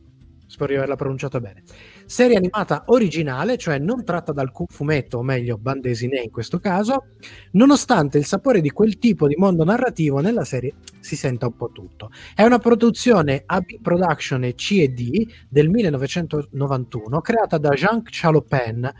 [0.48, 1.64] Spero di averla pronunciata bene
[2.06, 7.08] serie animata originale, cioè non tratta da alcun fumetto, o meglio, bandesine in questo caso,
[7.52, 11.72] nonostante il sapore di quel tipo di mondo narrativo nella serie si senta un po'
[11.72, 12.12] tutto.
[12.34, 18.91] È una produzione AB Production C&D del 1991, creata da Jean Chalopin,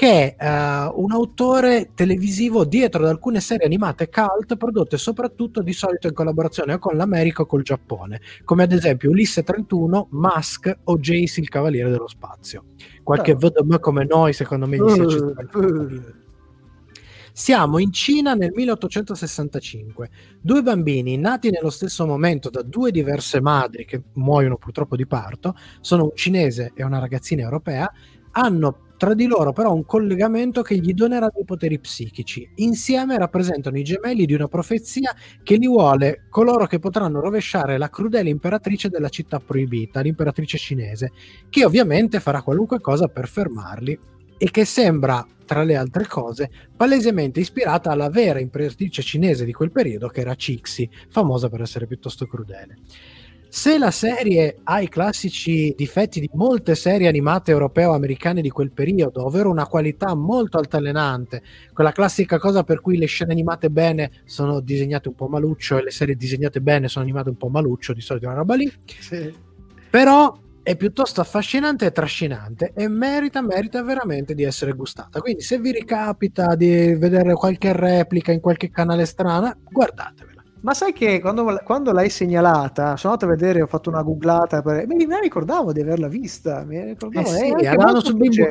[0.00, 5.74] che è uh, un autore televisivo dietro ad alcune serie animate cult prodotte soprattutto di
[5.74, 10.96] solito in collaborazione con l'America o col Giappone, come ad esempio Ulisse 31, Mask o
[10.96, 12.64] Jace il Cavaliere dello Spazio.
[13.02, 13.34] Qualche.
[13.34, 15.44] VDM come noi secondo me gli si accetta
[17.32, 20.10] siamo in Cina nel 1865.
[20.40, 25.54] Due bambini nati nello stesso momento da due diverse madri che muoiono purtroppo di parto,
[25.82, 27.90] sono un cinese e una ragazzina europea,
[28.32, 32.46] hanno tra di loro però un collegamento che gli donerà dei poteri psichici.
[32.56, 37.88] Insieme rappresentano i gemelli di una profezia che li vuole coloro che potranno rovesciare la
[37.88, 41.12] crudele imperatrice della città proibita, l'imperatrice cinese,
[41.48, 43.98] che ovviamente farà qualunque cosa per fermarli
[44.36, 49.72] e che sembra, tra le altre cose, palesemente ispirata alla vera imperatrice cinese di quel
[49.72, 52.76] periodo che era Cixi, famosa per essere piuttosto crudele.
[53.52, 59.26] Se la serie ha i classici difetti di molte serie animate europeo-americane di quel periodo,
[59.26, 61.42] ovvero una qualità molto altalenante,
[61.72, 65.82] quella classica cosa per cui le scene animate bene sono disegnate un po' maluccio e
[65.82, 68.72] le serie disegnate bene sono animate un po' maluccio, di solito è una roba lì.
[69.00, 69.34] Sì.
[69.90, 75.20] Però è piuttosto affascinante e trascinante e merita, merita veramente di essere gustata.
[75.20, 80.39] Quindi se vi ricapita di vedere qualche replica in qualche canale strana, guardatevela.
[80.62, 84.60] Ma sai che quando, quando, l'hai segnalata, sono andato a vedere, ho fatto una googlata,
[84.60, 84.86] per...
[84.86, 88.46] mi, mi ricordavo di averla vista, mi ricordavo, eh sì, erano su Bimbo,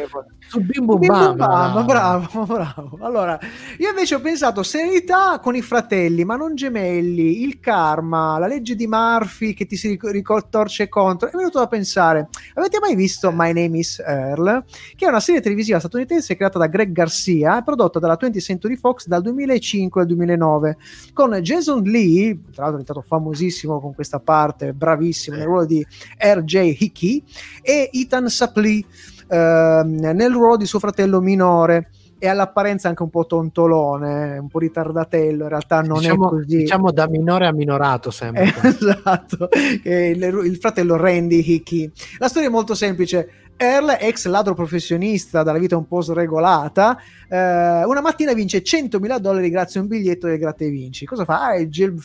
[0.48, 2.98] su Bimbo, Bimbo Bam, bravo, bravo.
[3.02, 3.38] Allora,
[3.78, 8.76] io invece ho pensato serenità con i fratelli, ma non gemelli, il karma, la legge
[8.76, 13.54] di Murphy che ti si ritorce contro, è venuto da pensare, avete mai visto My
[13.54, 14.64] Name is Earl?
[14.96, 18.78] Che è una serie televisiva statunitense creata da Greg Garcia e prodotta dalla 20th Century
[18.78, 20.78] Fox dal 2005 al 2009,
[21.14, 25.66] con Jason Lee Lee, tra l'altro è diventato famosissimo con questa parte, bravissimo nel ruolo
[25.66, 25.86] di
[26.18, 26.76] R.J.
[26.80, 27.24] Hickey,
[27.62, 28.84] e Ethan Suplee
[29.28, 31.90] eh, nel ruolo di suo fratello minore
[32.22, 36.58] e all'apparenza anche un po' tontolone, un po' ritardatello, in realtà non diciamo, è così.
[36.58, 38.52] Diciamo da minore a minorato sempre.
[38.62, 39.48] esatto,
[39.84, 41.90] il, il, fratello Randy Hickey.
[42.18, 43.30] La storia è molto semplice.
[43.62, 46.98] Earl, ex ladro professionista dalla vita un po' sregolata,
[47.28, 51.06] eh, una mattina vince 100.000 dollari grazie a un biglietto del Gratte e Vinci.
[51.06, 51.48] Cosa fa?
[51.48, 52.00] Ah, gel-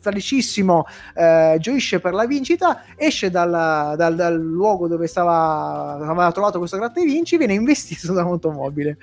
[0.00, 6.58] felicissimo, eh, gioisce per la vincita, esce dal, dal, dal luogo dove stava, aveva trovato
[6.58, 8.96] questo gratte e vinci, viene investito da un'automobile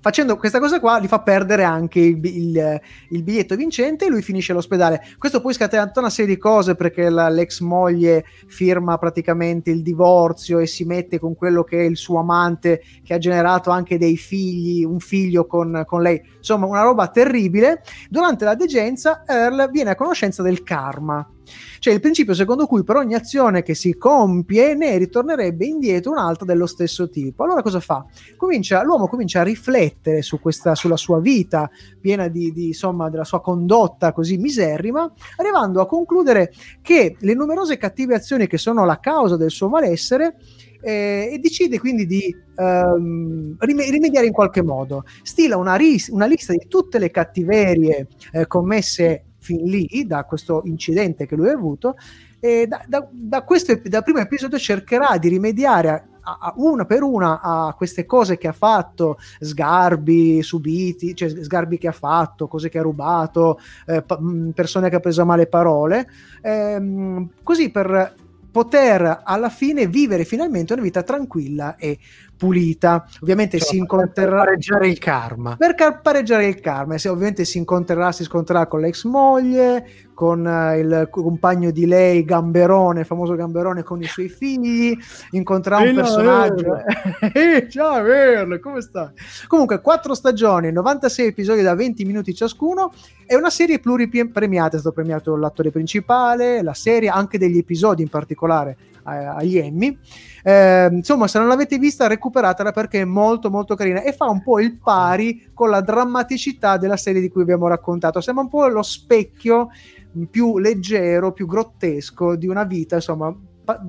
[0.00, 2.80] facendo questa cosa qua gli fa perdere anche il, il,
[3.10, 5.02] il, biglietto vincente e lui finisce all'ospedale.
[5.18, 9.82] Questo poi scatena tutta una serie di cose perché la, l'ex moglie firma praticamente il
[9.82, 13.98] divorzio e si mette con quello che è il suo amante che ha generato anche
[13.98, 16.20] dei figli, un figlio con, con lei.
[16.36, 17.82] Insomma, una roba terribile.
[18.08, 21.26] Durante la degenza Earl viene a conoscenza del karma
[21.78, 26.44] cioè il principio secondo cui per ogni azione che si compie ne ritornerebbe indietro un'altra
[26.44, 27.44] dello stesso tipo.
[27.44, 28.04] Allora cosa fa?
[28.36, 31.70] Comincia, l'uomo comincia a riflettere su questa, sulla sua vita
[32.00, 37.76] piena di, di, insomma, della sua condotta così miserrima, arrivando a concludere che le numerose
[37.76, 40.36] cattive azioni che sono la causa del suo malessere
[40.80, 45.04] eh, e decide quindi di ehm, rimediare in qualche modo.
[45.22, 50.60] Stila una, ris- una, lista di tutte le cattiverie eh, commesse fin lì, da questo
[50.64, 51.96] incidente che lui ha avuto,
[52.38, 55.90] e da, da, da questo, dal primo episodio cercherà di rimediare
[56.20, 61.78] a, a, una per una a queste cose che ha fatto, sgarbi subiti, cioè sgarbi
[61.78, 64.04] che ha fatto, cose che ha rubato, eh,
[64.54, 66.06] persone che ha preso a male parole,
[66.42, 68.14] ehm, così per
[68.50, 71.98] poter alla fine vivere finalmente una vita tranquilla e
[72.38, 73.06] pulita.
[73.20, 75.56] Ovviamente Cioè, si per incontrerà pareggiare il karma.
[75.56, 76.94] per pareggiare il karma.
[76.94, 79.84] E se ovviamente si incontrerà, si scontrerà con l'ex moglie,
[80.14, 84.96] con eh, il compagno di lei, Gamberone, famoso Gamberone con i suoi figli,
[85.30, 86.76] incontrerà un Ehi là, personaggio.
[87.32, 89.10] Eh, ciao, Merle, come stai?
[89.46, 92.92] Comunque, quattro stagioni, 96 episodi da 20 minuti ciascuno.
[93.26, 98.08] È una serie pluripremiata, è stato premiato l'attore principale, la serie, anche degli episodi in
[98.08, 98.76] particolare
[99.08, 99.98] agli Emmy.
[100.42, 104.42] Eh, insomma, se non l'avete vista, recuperatela perché è molto molto carina e fa un
[104.42, 108.20] po' il pari con la drammaticità della serie di cui abbiamo raccontato.
[108.20, 109.68] Sembra un po' lo specchio
[110.30, 113.34] più leggero, più grottesco di una vita, insomma,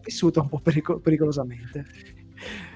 [0.03, 1.85] vissuta un po' perico- pericolosamente.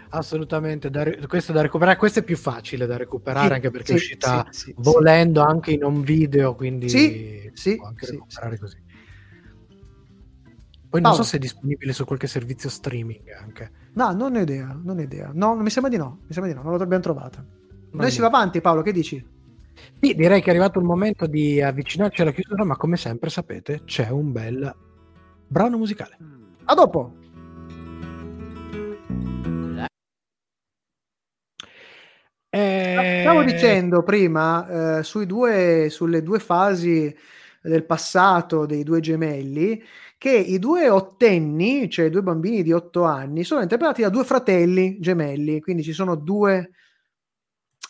[0.10, 1.98] Assolutamente, da ri- questo da recuperare.
[1.98, 5.72] Questo è più facile da recuperare Sì, anche perché sì, è uscita sì, volendo anche
[5.72, 8.78] in un video, quindi Sì, sì, anche recuperare così.
[10.94, 11.26] Poi non Paolo.
[11.26, 13.72] so se è disponibile su qualche servizio streaming anche.
[13.94, 15.32] No, non ho idea, non ho idea.
[15.34, 17.44] No, mi sembra di no, mi sembra di no, non l'abbiamo trovata.
[17.44, 19.26] Noi Va si va avanti, Paolo, che dici?
[20.00, 23.82] Sì, direi che è arrivato il momento di avvicinarci alla chiusura, ma come sempre sapete
[23.86, 24.72] c'è un bel
[25.48, 26.16] brano musicale.
[26.66, 27.16] A dopo!
[32.50, 37.12] Eh, Stavo dicendo prima eh, sui due, sulle due fasi
[37.64, 39.82] del passato dei due gemelli
[40.24, 44.24] che i due ottenni, cioè i due bambini di otto anni, sono interpretati da due
[44.24, 46.69] fratelli gemelli, quindi ci sono due...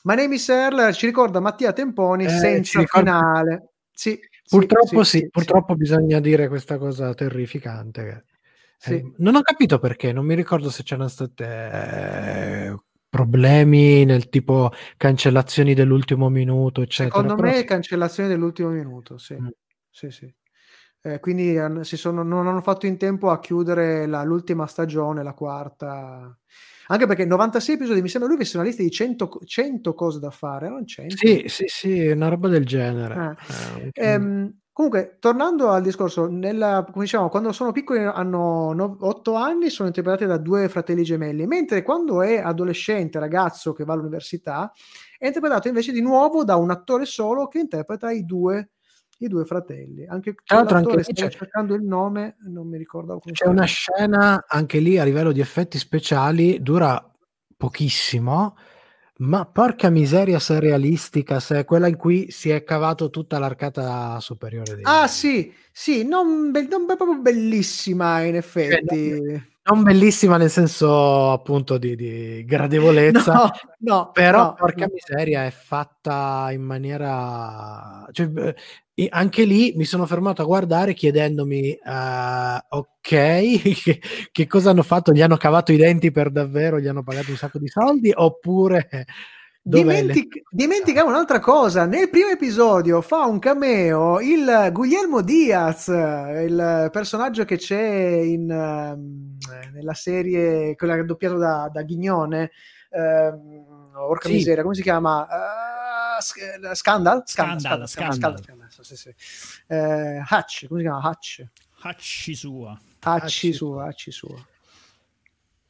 [0.06, 3.74] My name is Earl ci ricorda Mattia Temponi Eh, senza ricorda- finale.
[3.92, 4.20] Sì,
[4.50, 8.26] Purtroppo sì, sì, purtroppo bisogna dire questa cosa terrificante.
[8.80, 8.96] Sì.
[8.96, 12.76] eh, non ho capito perché, non mi ricordo se c'erano state eh,
[13.10, 17.16] problemi nel tipo cancellazioni dell'ultimo minuto, eccetera.
[17.16, 17.66] Secondo però me sì.
[17.66, 19.36] cancellazione dell'ultimo minuto, sì.
[19.40, 19.48] Mm.
[19.92, 20.34] Sì, sì.
[21.06, 26.34] Eh, quindi sono- non hanno fatto in tempo a chiudere la- l'ultima stagione, la quarta.
[26.88, 30.20] Anche perché 96 episodi, mi sembra lui avesse una lista di 100, co- 100 cose
[30.20, 31.16] da fare, erano 100?
[31.18, 33.14] Sì, sì, sì, una roba del genere.
[33.16, 33.36] Ah.
[33.38, 39.34] Eh, anche- Ehm, comunque, tornando al discorso, nella, come diciamo, quando sono piccoli hanno 8
[39.36, 44.72] anni, sono interpretati da due fratelli gemelli, mentre quando è adolescente, ragazzo che va all'università,
[45.18, 48.70] è interpretato invece di nuovo da un attore solo che interpreta i due,
[49.20, 50.06] i due fratelli.
[50.06, 54.46] Anche Tra l'altro anche stavo cercando il nome, non mi ricordo come C'è una scena
[54.48, 57.12] anche lì a livello di effetti speciali, dura
[57.56, 58.56] pochissimo,
[59.18, 63.40] ma porca miseria se è realistica, se è quella in cui si è cavato tutta
[63.40, 64.76] l'arcata superiore.
[64.76, 64.84] Dei...
[64.84, 69.52] Ah sì, sì, non, be- non be- proprio bellissima in effetti.
[69.66, 73.32] Non bellissima nel senso appunto di, di gradevolezza,
[73.80, 78.06] No, no, però no, porca miseria è fatta in maniera...
[78.12, 78.54] Cioè,
[78.96, 84.00] e anche lì mi sono fermato a guardare chiedendomi, eh, ok, che,
[84.32, 85.12] che cosa hanno fatto?
[85.12, 86.80] Gli hanno cavato i denti per davvero?
[86.80, 88.12] Gli hanno pagato un sacco di soldi?
[88.14, 88.88] Oppure...
[89.66, 91.86] dov'è le- Dimentic- dimentica un'altra cosa.
[91.86, 99.38] Nel primo episodio fa un cameo il Guglielmo Diaz, il personaggio che c'è in, ehm,
[99.74, 102.52] nella serie, quella doppiato da, da Ghignone.
[102.90, 103.64] ehm,
[103.96, 104.34] orca Sì.
[104.34, 105.26] miseria, come si chiama?
[105.28, 107.24] Eh, Sc- Scandal?
[107.26, 108.44] Scandal, Scandal, Scandal.
[108.44, 109.14] Scandal, sì, sì.
[109.68, 111.10] Eh, Hutch, come si chiama?
[111.10, 111.46] Hutch.
[111.82, 112.80] Hacci sua.
[113.00, 113.56] Hacci Hutch.
[113.56, 114.48] sua, Hacci sua.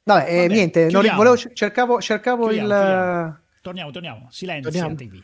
[0.04, 2.74] Vabbè, eh, Vabbè, niente, non volevo, cercavo, cercavo Chiudiamo, il...
[2.74, 3.40] chiudiamo.
[3.62, 4.28] Torniamo, torniamo.
[4.30, 4.96] Silenzio, Torniamo.
[4.96, 5.24] TV.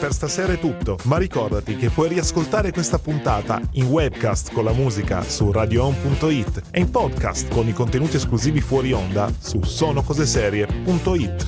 [0.00, 4.72] Per stasera è tutto, ma ricordati che puoi riascoltare questa puntata in webcast con la
[4.72, 11.46] musica su radioon.it e in podcast con i contenuti esclusivi fuori onda su sonocoseserie.it.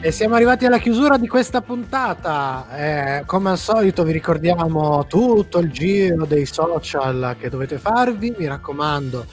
[0.00, 2.68] E siamo arrivati alla chiusura di questa puntata.
[2.76, 8.32] Eh, come al solito vi ricordiamo tutto il giro dei social che dovete farvi.
[8.38, 9.26] Mi raccomando,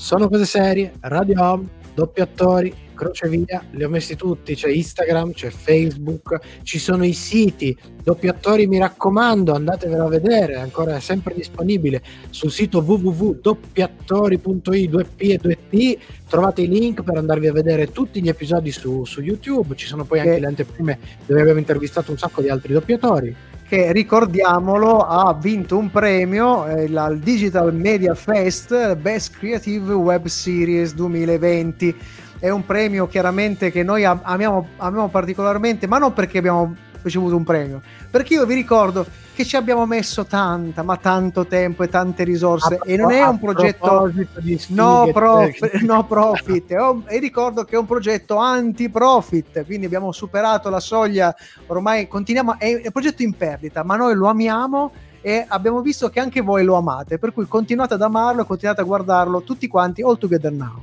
[0.00, 5.50] sono cose serie, Radio Home, doppi attori, crocevia, li ho messi tutti, c'è Instagram, c'è
[5.50, 11.34] Facebook, ci sono i siti, doppi attori mi raccomando, andatevelo a vedere, è ancora sempre
[11.34, 18.22] disponibile sul sito www.doppiattori.it 2p e 2t trovate i link per andarvi a vedere tutti
[18.22, 22.10] gli episodi su, su YouTube, ci sono poi anche Che- le anteprime dove abbiamo intervistato
[22.10, 23.36] un sacco di altri doppiatori.
[23.70, 30.92] Che ricordiamolo ha vinto un premio eh, al Digital Media Fest Best Creative Web Series
[30.92, 31.96] 2020
[32.40, 37.36] è un premio chiaramente che noi am- amiamo, amiamo particolarmente ma non perché abbiamo ricevuto
[37.36, 37.80] un premio.
[38.10, 42.74] Perché io vi ricordo che ci abbiamo messo tanta, ma tanto tempo e tante risorse
[42.74, 44.12] A- e non è un progetto
[44.68, 45.80] no, prof- tecniche.
[45.86, 46.70] no profit.
[46.72, 51.34] Un- e ricordo che è un progetto anti-profit, quindi abbiamo superato la soglia,
[51.68, 54.92] ormai continuiamo, è è un progetto in perdita, ma noi lo amiamo
[55.22, 58.80] e abbiamo visto che anche voi lo amate, per cui continuate ad amarlo e continuate
[58.80, 60.82] a guardarlo tutti quanti all together now.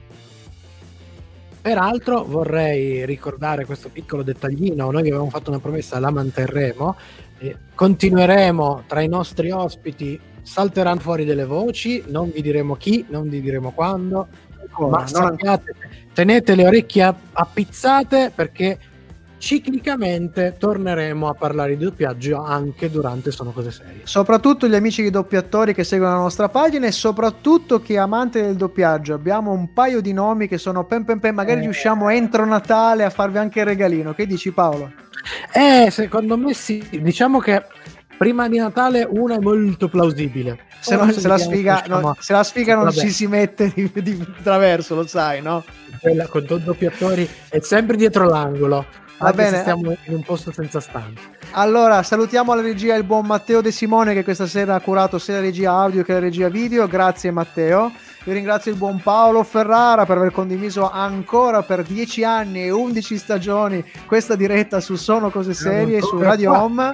[1.68, 6.96] Peraltro vorrei ricordare questo piccolo dettaglino, noi vi avevamo fatto una promessa, la manterremo,
[7.76, 13.42] continueremo tra i nostri ospiti, salteranno fuori delle voci, non vi diremo chi, non vi
[13.42, 14.30] diremo quando,
[14.62, 15.76] Ancora, ma sappiate,
[16.14, 18.80] tenete le orecchie appizzate perché
[19.38, 24.02] ciclicamente torneremo a parlare di doppiaggio anche durante Sono Cose Serie.
[24.04, 28.42] Soprattutto gli amici di doppiatori che seguono la nostra pagina e soprattutto chi è amante
[28.42, 29.14] del doppiaggio.
[29.14, 31.64] Abbiamo un paio di nomi che sono pen pen pen, magari Eh.
[31.64, 34.14] riusciamo entro Natale a farvi anche il regalino.
[34.14, 34.92] Che dici Paolo?
[35.54, 37.64] Eh, secondo me sì, diciamo che
[38.18, 40.60] prima di Natale una è molto plausibile.
[40.80, 42.98] Se, no- se la sfiga, no, se la sfiga non Vabbè.
[42.98, 45.64] ci si mette di, di traverso, lo sai, no?
[46.00, 48.86] quella con doppiatori è sempre dietro l'angolo.
[49.20, 49.60] Va bene.
[49.60, 51.36] stiamo in un posto senza stanze.
[51.52, 55.36] Allora, salutiamo alla regia il buon Matteo De Simone che questa sera ha curato sia
[55.36, 56.88] la regia audio che la regia video.
[56.88, 57.92] Grazie Matteo.
[58.26, 63.18] Io ringrazio il buon Paolo Ferrara per aver condiviso ancora per 10 anni e 11
[63.18, 66.94] stagioni questa diretta su Sono Cose Serie su Radio Home.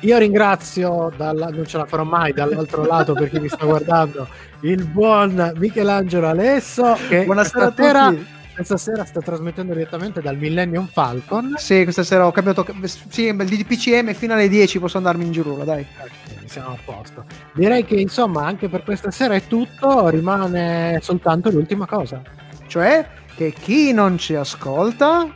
[0.00, 4.28] Io ringrazio, dalla- non ce la farò mai dall'altro lato per chi mi sta guardando,
[4.60, 8.26] il buon Michelangelo Alesso che Buonasera questa sera, a tutti.
[8.56, 11.56] Questa sera sta trasmettendo direttamente dal Millennium Falcon.
[11.58, 12.66] Sì, questa sera ho cambiato.
[13.10, 15.86] Sì, il DPCM fino alle 10 posso andarmi in girola, dai.
[16.00, 17.26] Ok, siamo a posto.
[17.52, 22.22] Direi che insomma anche per questa sera è tutto, rimane soltanto l'ultima cosa.
[22.66, 25.30] Cioè, che chi non ci ascolta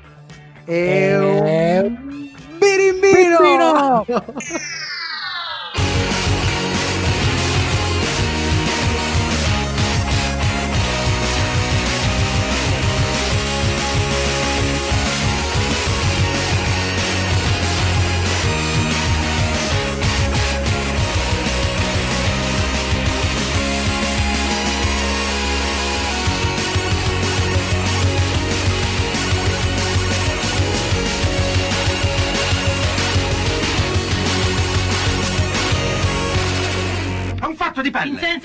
[0.64, 4.04] è È un birimbino!
[4.06, 4.22] È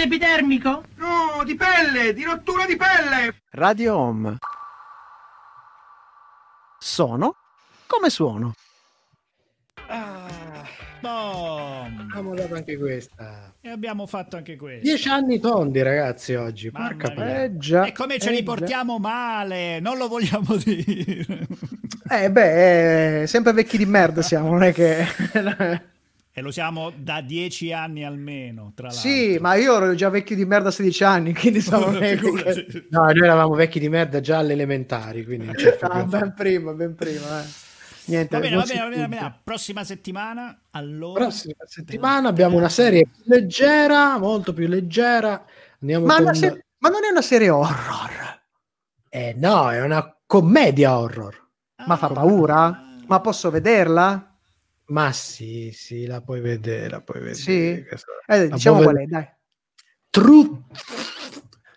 [0.06, 0.84] epidermico?
[0.96, 3.42] No, di pelle, di rottura di pelle.
[3.52, 4.38] Radio Home.
[6.80, 7.36] Sono
[7.88, 8.54] come suono.
[9.88, 10.16] Ah.
[12.16, 13.54] Abbiamo dato anche questa.
[13.62, 14.82] E abbiamo fatto anche questo.
[14.88, 16.70] Dieci anni tondi, ragazzi, oggi.
[16.72, 17.86] Mamma Porca già.
[17.86, 18.44] E come ce eh li già.
[18.44, 19.80] portiamo male?
[19.80, 21.48] Non lo vogliamo dire.
[22.10, 25.06] Eh beh, eh, sempre vecchi di merda siamo, non è che...
[26.38, 29.10] e lo siamo da dieci anni almeno, tra l'altro.
[29.10, 32.18] sì, ma io ero già vecchio di merda a 16 anni, quindi che...
[32.18, 32.88] Figurati.
[32.92, 36.74] No, noi eravamo vecchi di merda già alle elementari, quindi non c'è Ah, ben prima,
[36.74, 37.42] ben prima.
[37.42, 37.46] Eh.
[38.08, 39.40] Niente, Va bene, va bene, va bene, va bene.
[39.46, 41.22] Prossima settimana, allora...
[41.22, 45.42] Prossima settimana abbiamo una serie più leggera, molto più leggera.
[45.80, 46.36] Andiamo Ma, con...
[46.36, 48.42] se- ma non è una serie horror?
[49.08, 51.48] Eh no, è una commedia horror.
[51.88, 52.84] Ma fa paura?
[53.08, 54.35] Ma posso vederla?
[54.88, 57.36] Ma sì, sì, la puoi vedere, la puoi vedere.
[57.38, 57.86] Sì?
[58.28, 59.28] Eh, diciamo qual è, dai.
[60.10, 60.62] Truth,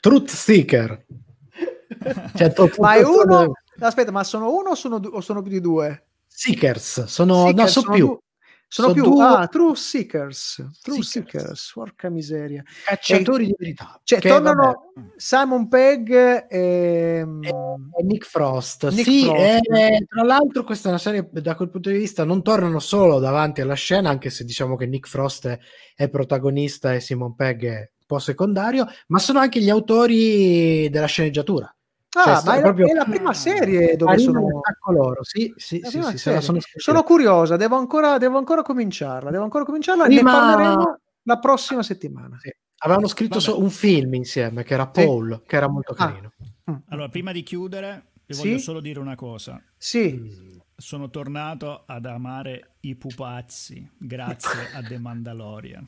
[0.01, 1.07] Truth Seeker.
[2.37, 3.53] Cioè, Ma è uno...
[3.81, 6.07] Aspetta, ma sono uno o sono, du- o sono più di due?
[6.27, 8.07] Seekers, sono, Seekers, no, sono più.
[8.07, 8.23] du-
[8.71, 11.09] Sono Sono più, due- ah, True Seekers, True Seekers.
[11.09, 12.63] Seekers, porca miseria.
[12.85, 13.99] Cacciatori di verità.
[14.05, 17.21] Cioè, che, tornano vabbè, Simon Pegg e...
[17.21, 18.91] è Nick Frost.
[18.91, 19.41] Nick sì, Frost.
[19.41, 23.19] e, tra l'altro questa è una serie da quel punto di vista non tornano solo
[23.19, 25.59] davanti alla scena, anche se diciamo che Nick Frost è,
[25.97, 31.07] è protagonista e Simon Pegg è un po' secondario, ma sono anche gli autori della
[31.07, 31.75] sceneggiatura.
[32.21, 34.59] Ah, Cioè, ma è, la- proprio- è la prima serie dove sono...
[34.59, 36.59] attacco loro, sì, sì, la sì, sì, la sono.
[36.77, 41.83] Sono curiosa, devo ancora, devo ancora cominciarla, devo ancora cominciarla, ne Prima- parleremo la prossima
[41.83, 42.37] settimana.
[42.41, 42.51] Sì.
[42.79, 43.45] Avevano scritto Vabbè.
[43.45, 45.05] so- un film insieme che era Sì.
[45.05, 45.97] Paul, che era molto Ah.
[45.97, 46.33] carino.
[46.89, 48.43] Allora, prima di chiudere, vi Sì?
[48.43, 49.61] voglio solo dire una cosa.
[49.77, 55.85] Sì, Sono tornato ad amare i pupazzi grazie a The Mandalorian.